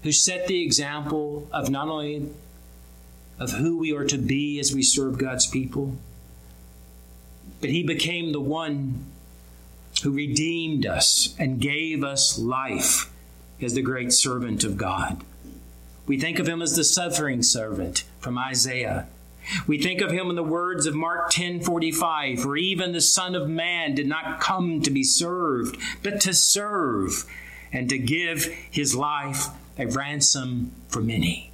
who 0.04 0.12
set 0.12 0.48
the 0.48 0.62
example 0.62 1.48
of 1.52 1.70
not 1.70 1.88
only 1.88 2.30
of 3.40 3.52
who 3.52 3.78
we 3.78 3.94
are 3.94 4.06
to 4.06 4.18
be 4.18 4.60
as 4.60 4.74
we 4.74 4.84
serve 4.84 5.18
God's 5.18 5.48
people, 5.48 5.98
but 7.62 7.70
he 7.70 7.84
became 7.84 8.32
the 8.32 8.40
one 8.40 9.06
who 10.04 10.12
redeemed 10.12 10.86
us 10.86 11.36
and 11.40 11.60
gave 11.60 12.04
us 12.04 12.38
life 12.38 13.12
as 13.62 13.74
the 13.74 13.82
great 13.82 14.14
servant 14.14 14.64
of 14.64 14.78
God. 14.78 15.24
We 16.06 16.20
think 16.20 16.40
of 16.40 16.48
him 16.48 16.62
as 16.62 16.76
the 16.76 16.84
suffering 16.84 17.42
servant 17.42 18.04
from 18.20 18.38
Isaiah. 18.38 19.08
We 19.68 19.82
think 19.82 20.02
of 20.02 20.12
him 20.12 20.30
in 20.30 20.36
the 20.36 20.43
words 20.43 20.86
of 20.86 20.96
Mark 20.96 21.32
10:45, 21.32 22.39
for 22.39 22.58
even 22.58 22.91
the 22.91 23.02
son 23.02 23.36
of 23.36 23.50
man 23.50 23.96
did 23.96 24.08
not 24.08 24.39
come 24.39 24.82
to 24.82 24.91
be 24.91 25.04
served, 25.04 25.78
but 26.04 26.20
to 26.22 26.34
serve 26.34 27.26
and 27.72 27.89
to 27.89 27.98
give 27.98 28.46
his 28.72 28.96
life 28.96 29.48
a 29.78 29.86
ransom 29.86 30.72
for 30.88 31.02
many. 31.02 31.52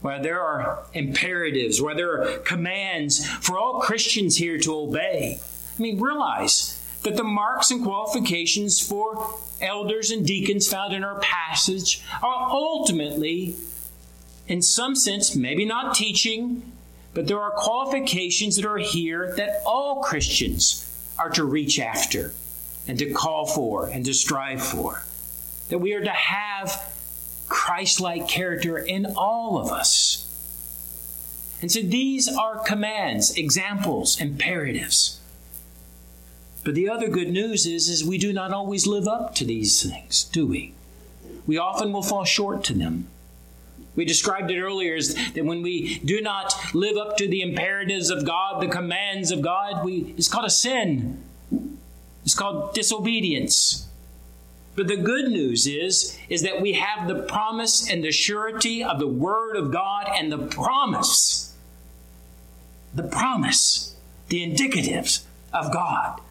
Where 0.00 0.22
there 0.22 0.40
are 0.40 0.84
imperatives, 0.94 1.80
where 1.80 1.94
there 1.94 2.22
are 2.22 2.38
commands 2.38 3.26
for 3.26 3.58
all 3.58 3.80
Christians 3.80 4.36
here 4.36 4.58
to 4.58 4.74
obey. 4.74 5.38
I 5.78 5.82
mean, 5.82 6.00
realize 6.00 6.76
that 7.02 7.16
the 7.16 7.24
marks 7.24 7.70
and 7.70 7.82
qualifications 7.82 8.80
for 8.80 9.38
elders 9.60 10.10
and 10.10 10.26
deacons 10.26 10.68
found 10.68 10.94
in 10.94 11.04
our 11.04 11.18
passage 11.20 12.02
are 12.22 12.50
ultimately, 12.50 13.56
in 14.50 14.60
some 14.60 14.96
sense, 14.96 15.36
maybe 15.36 15.64
not 15.64 15.94
teaching, 15.94 16.72
but 17.14 17.28
there 17.28 17.40
are 17.40 17.52
qualifications 17.52 18.56
that 18.56 18.66
are 18.66 18.78
here 18.78 19.32
that 19.36 19.62
all 19.64 20.02
Christians 20.02 20.90
are 21.16 21.30
to 21.30 21.44
reach 21.44 21.78
after 21.78 22.34
and 22.88 22.98
to 22.98 23.12
call 23.12 23.46
for 23.46 23.86
and 23.86 24.04
to 24.04 24.12
strive 24.12 24.60
for. 24.60 25.04
That 25.68 25.78
we 25.78 25.94
are 25.94 26.02
to 26.02 26.10
have 26.10 26.92
Christ 27.48 28.00
like 28.00 28.26
character 28.26 28.76
in 28.76 29.14
all 29.16 29.56
of 29.56 29.70
us. 29.70 30.26
And 31.62 31.70
so 31.70 31.80
these 31.82 32.26
are 32.26 32.58
commands, 32.58 33.30
examples, 33.36 34.20
imperatives. 34.20 35.20
But 36.64 36.74
the 36.74 36.88
other 36.88 37.06
good 37.06 37.30
news 37.30 37.66
is, 37.66 37.88
is 37.88 38.04
we 38.04 38.18
do 38.18 38.32
not 38.32 38.52
always 38.52 38.84
live 38.84 39.06
up 39.06 39.32
to 39.36 39.44
these 39.44 39.80
things, 39.80 40.24
do 40.24 40.44
we? 40.44 40.74
We 41.46 41.56
often 41.56 41.92
will 41.92 42.02
fall 42.02 42.24
short 42.24 42.64
to 42.64 42.74
them. 42.74 43.06
We 44.00 44.06
described 44.06 44.50
it 44.50 44.58
earlier 44.58 44.94
is 44.94 45.14
that 45.34 45.44
when 45.44 45.60
we 45.60 45.98
do 45.98 46.22
not 46.22 46.54
live 46.72 46.96
up 46.96 47.18
to 47.18 47.28
the 47.28 47.42
imperatives 47.42 48.08
of 48.08 48.24
God, 48.24 48.62
the 48.62 48.66
commands 48.66 49.30
of 49.30 49.42
God, 49.42 49.84
we, 49.84 50.14
it's 50.16 50.26
called 50.26 50.46
a 50.46 50.50
sin. 50.50 51.22
It's 52.24 52.34
called 52.34 52.72
disobedience. 52.72 53.86
But 54.74 54.88
the 54.88 54.96
good 54.96 55.26
news 55.26 55.66
is, 55.66 56.18
is 56.30 56.40
that 56.44 56.62
we 56.62 56.72
have 56.72 57.08
the 57.08 57.24
promise 57.24 57.90
and 57.90 58.02
the 58.02 58.10
surety 58.10 58.82
of 58.82 59.00
the 59.00 59.06
Word 59.06 59.54
of 59.54 59.70
God 59.70 60.08
and 60.16 60.32
the 60.32 60.38
promise, 60.38 61.54
the 62.94 63.02
promise, 63.02 63.96
the 64.28 64.40
indicatives 64.42 65.24
of 65.52 65.74
God 65.74 66.22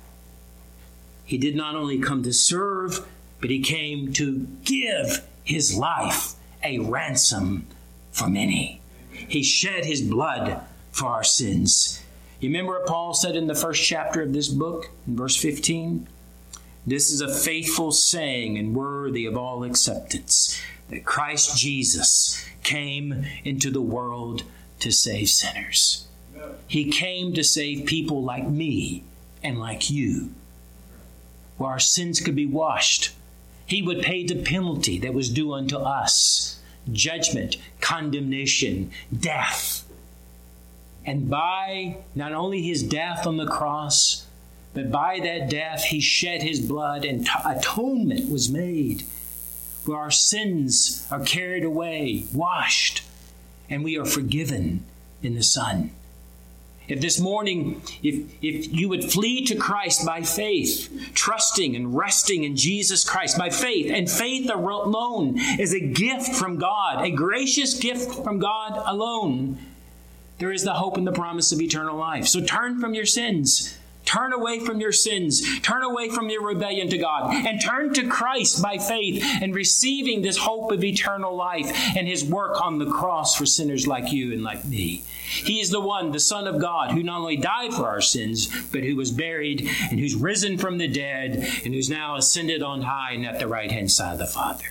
he 1.24 1.38
did 1.38 1.56
not 1.56 1.76
only 1.76 2.00
come 2.00 2.24
to 2.24 2.34
serve, 2.34 3.06
but 3.40 3.52
he 3.52 3.60
came 3.62 4.12
to 4.14 4.48
give 4.64 5.24
his 5.44 5.78
life 5.78 6.34
a 6.64 6.80
ransom 6.80 7.68
for 8.12 8.28
many. 8.28 8.82
He 9.12 9.44
shed 9.44 9.86
his 9.86 10.02
blood 10.02 10.62
for 10.92 11.08
our 11.08 11.24
sins. 11.24 12.04
You 12.40 12.50
remember 12.50 12.80
what 12.80 12.88
Paul 12.88 13.14
said 13.14 13.36
in 13.36 13.48
the 13.48 13.56
first 13.56 13.84
chapter 13.84 14.22
of 14.22 14.34
this 14.34 14.48
book, 14.48 14.90
in 15.08 15.16
verse 15.16 15.36
15? 15.36 16.08
This 16.88 17.12
is 17.12 17.22
a 17.22 17.34
faithful 17.34 17.92
saying 17.92 18.58
and 18.58 18.76
worthy 18.76 19.26
of 19.26 19.38
all 19.38 19.64
acceptance 19.64 20.60
that 20.90 21.06
Christ 21.06 21.58
Jesus 21.58 22.44
came 22.64 23.26
into 23.44 23.70
the 23.70 23.82
world 23.82 24.44
to 24.80 24.92
save 24.92 25.30
sinners. 25.30 26.08
He 26.68 26.90
came 26.90 27.34
to 27.34 27.44
save 27.44 27.86
people 27.86 28.24
like 28.24 28.48
me 28.48 29.04
and 29.44 29.60
like 29.60 29.90
you 29.90 30.32
where 31.60 31.72
our 31.72 31.80
sins 31.80 32.22
could 32.22 32.36
be 32.36 32.46
washed. 32.46 33.12
He 33.70 33.84
would 33.84 34.02
pay 34.02 34.26
the 34.26 34.42
penalty 34.42 34.98
that 34.98 35.14
was 35.14 35.30
due 35.30 35.54
unto 35.54 35.78
us 35.78 36.60
judgment, 36.92 37.56
condemnation, 37.82 38.90
death. 39.16 39.88
And 41.06 41.30
by 41.30 41.98
not 42.16 42.34
only 42.34 42.64
his 42.64 42.82
death 42.82 43.28
on 43.28 43.38
the 43.38 43.46
cross, 43.46 44.26
but 44.74 44.92
by 44.92 45.20
that 45.20 45.52
death 45.52 45.84
he 45.84 46.00
shed 46.00 46.42
his 46.42 46.60
blood 46.60 47.06
and 47.06 47.28
t- 47.28 47.32
atonement 47.46 48.28
was 48.30 48.50
made, 48.50 49.04
where 49.86 50.00
our 50.00 50.12
sins 50.12 51.08
are 51.12 51.20
carried 51.20 51.64
away, 51.64 52.26
washed, 52.34 53.04
and 53.70 53.84
we 53.84 54.00
are 54.00 54.06
forgiven 54.06 54.84
in 55.22 55.36
the 55.36 55.44
Son. 55.44 55.92
If 56.90 57.00
this 57.02 57.20
morning, 57.20 57.82
if, 58.04 58.16
if 58.42 58.74
you 58.74 58.90
would 58.90 59.12
flee 59.12 59.46
to 59.46 59.56
Christ 59.56 60.06
by 60.06 60.24
faith, 60.24 61.12
trusting 61.14 61.76
and 61.76 61.96
resting 61.96 62.44
in 62.44 62.56
Jesus 62.56 63.08
Christ 63.08 63.38
by 63.38 63.50
faith, 63.50 63.92
and 63.94 64.10
faith 64.10 64.50
alone 64.50 65.40
is 65.60 65.74
a 65.74 65.80
gift 65.80 66.36
from 66.36 66.58
God, 66.58 67.06
a 67.06 67.12
gracious 67.12 67.80
gift 67.80 68.24
from 68.24 68.40
God 68.40 68.82
alone, 68.86 69.60
there 70.40 70.52
is 70.52 70.64
the 70.64 70.74
hope 70.74 70.98
and 70.98 71.06
the 71.06 71.12
promise 71.12 71.52
of 71.52 71.62
eternal 71.62 71.98
life. 71.98 72.28
So 72.28 72.42
turn 72.44 72.80
from 72.80 72.94
your 72.94 73.06
sins 73.06 73.79
Turn 74.10 74.34
away 74.34 74.60
from 74.60 74.82
your 74.82 74.92
sins. 74.92 75.60
Turn 75.60 75.84
away 75.84 76.10
from 76.10 76.32
your 76.32 76.44
rebellion 76.44 76.90
to 76.90 76.98
God 76.98 77.32
and 77.32 77.62
turn 77.62 77.94
to 77.94 78.08
Christ 78.08 78.60
by 78.60 78.80
faith 78.80 79.24
and 79.40 79.54
receiving 79.54 80.24
this 80.24 80.36
hope 80.36 80.72
of 80.72 80.84
eternal 80.84 81.36
life 81.36 81.72
and 81.96 82.08
his 82.08 82.26
work 82.26 82.60
on 82.60 82.80
the 82.80 82.90
cross 82.90 83.36
for 83.36 83.46
sinners 83.46 83.86
like 83.86 84.12
you 84.12 84.34
and 84.34 84.42
like 84.42 84.66
me. 84.66 85.04
He 85.28 85.60
is 85.60 85.70
the 85.70 85.80
one, 85.80 86.12
the 86.12 86.20
Son 86.20 86.48
of 86.48 86.60
God, 86.60 86.90
who 86.90 87.04
not 87.04 87.20
only 87.20 87.38
died 87.38 87.72
for 87.72 87.86
our 87.86 88.02
sins, 88.02 88.48
but 88.72 88.82
who 88.82 88.96
was 88.96 89.12
buried 89.12 89.70
and 89.92 90.00
who's 90.00 90.16
risen 90.16 90.58
from 90.58 90.80
the 90.80 90.88
dead 90.88 91.48
and 91.64 91.76
who's 91.76 91.88
now 91.88 92.16
ascended 92.16 92.64
on 92.64 92.82
high 92.82 93.12
and 93.12 93.28
at 93.28 93.38
the 93.38 93.48
right 93.48 93.72
hand 93.72 93.92
side 93.92 94.14
of 94.14 94.18
the 94.18 94.26
Father. 94.26 94.66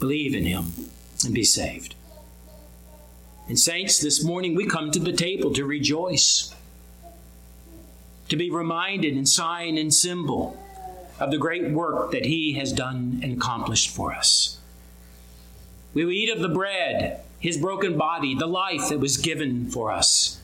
Believe 0.00 0.34
in 0.34 0.46
him 0.46 0.72
and 1.22 1.34
be 1.34 1.44
saved. 1.44 1.96
And, 3.46 3.58
saints, 3.58 4.00
this 4.00 4.24
morning 4.24 4.54
we 4.54 4.64
come 4.64 4.90
to 4.90 4.98
the 4.98 5.12
table 5.12 5.52
to 5.52 5.66
rejoice 5.66 6.54
to 8.32 8.36
be 8.38 8.50
reminded 8.50 9.14
in 9.14 9.26
sign 9.26 9.76
and 9.76 9.92
symbol 9.92 10.58
of 11.20 11.30
the 11.30 11.36
great 11.36 11.70
work 11.70 12.12
that 12.12 12.24
He 12.24 12.54
has 12.54 12.72
done 12.72 13.20
and 13.22 13.36
accomplished 13.36 13.90
for 13.90 14.10
us. 14.10 14.56
We 15.92 16.06
will 16.06 16.12
eat 16.12 16.30
of 16.30 16.40
the 16.40 16.48
bread, 16.48 17.20
His 17.38 17.58
broken 17.58 17.98
body, 17.98 18.34
the 18.34 18.46
life 18.46 18.88
that 18.88 19.00
was 19.00 19.18
given 19.18 19.70
for 19.70 19.92
us. 19.92 20.40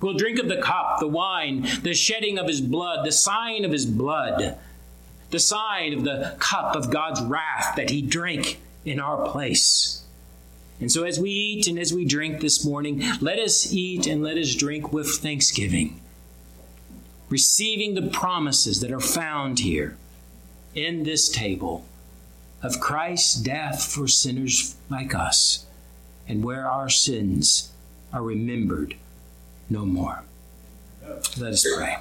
We'll 0.00 0.14
drink 0.14 0.40
of 0.40 0.48
the 0.48 0.60
cup, 0.60 0.98
the 0.98 1.06
wine, 1.06 1.68
the 1.84 1.94
shedding 1.94 2.38
of 2.38 2.48
His 2.48 2.60
blood, 2.60 3.06
the 3.06 3.12
sign 3.12 3.64
of 3.64 3.70
His 3.70 3.86
blood, 3.86 4.58
the 5.30 5.38
sign 5.38 5.92
of 5.92 6.02
the 6.02 6.34
cup 6.40 6.74
of 6.74 6.90
God's 6.90 7.22
wrath 7.22 7.76
that 7.76 7.90
He 7.90 8.02
drank 8.02 8.58
in 8.84 8.98
our 8.98 9.30
place. 9.30 10.02
And 10.80 10.90
so, 10.90 11.04
as 11.04 11.20
we 11.20 11.30
eat 11.30 11.68
and 11.68 11.78
as 11.78 11.94
we 11.94 12.04
drink 12.04 12.40
this 12.40 12.64
morning, 12.64 13.00
let 13.20 13.38
us 13.38 13.72
eat 13.72 14.08
and 14.08 14.24
let 14.24 14.36
us 14.36 14.56
drink 14.56 14.92
with 14.92 15.06
thanksgiving 15.18 16.00
receiving 17.28 17.94
the 17.94 18.08
promises 18.10 18.80
that 18.80 18.92
are 18.92 19.00
found 19.00 19.60
here 19.60 19.96
in 20.74 21.02
this 21.02 21.28
table 21.28 21.84
of 22.62 22.80
Christ's 22.80 23.34
death 23.34 23.84
for 23.84 24.08
sinners 24.08 24.76
like 24.90 25.14
us, 25.14 25.66
and 26.26 26.44
where 26.44 26.66
our 26.68 26.88
sins 26.88 27.70
are 28.12 28.22
remembered 28.22 28.96
no 29.70 29.84
more. 29.84 30.24
Let 31.38 31.52
us 31.52 31.66
pray. 31.76 31.98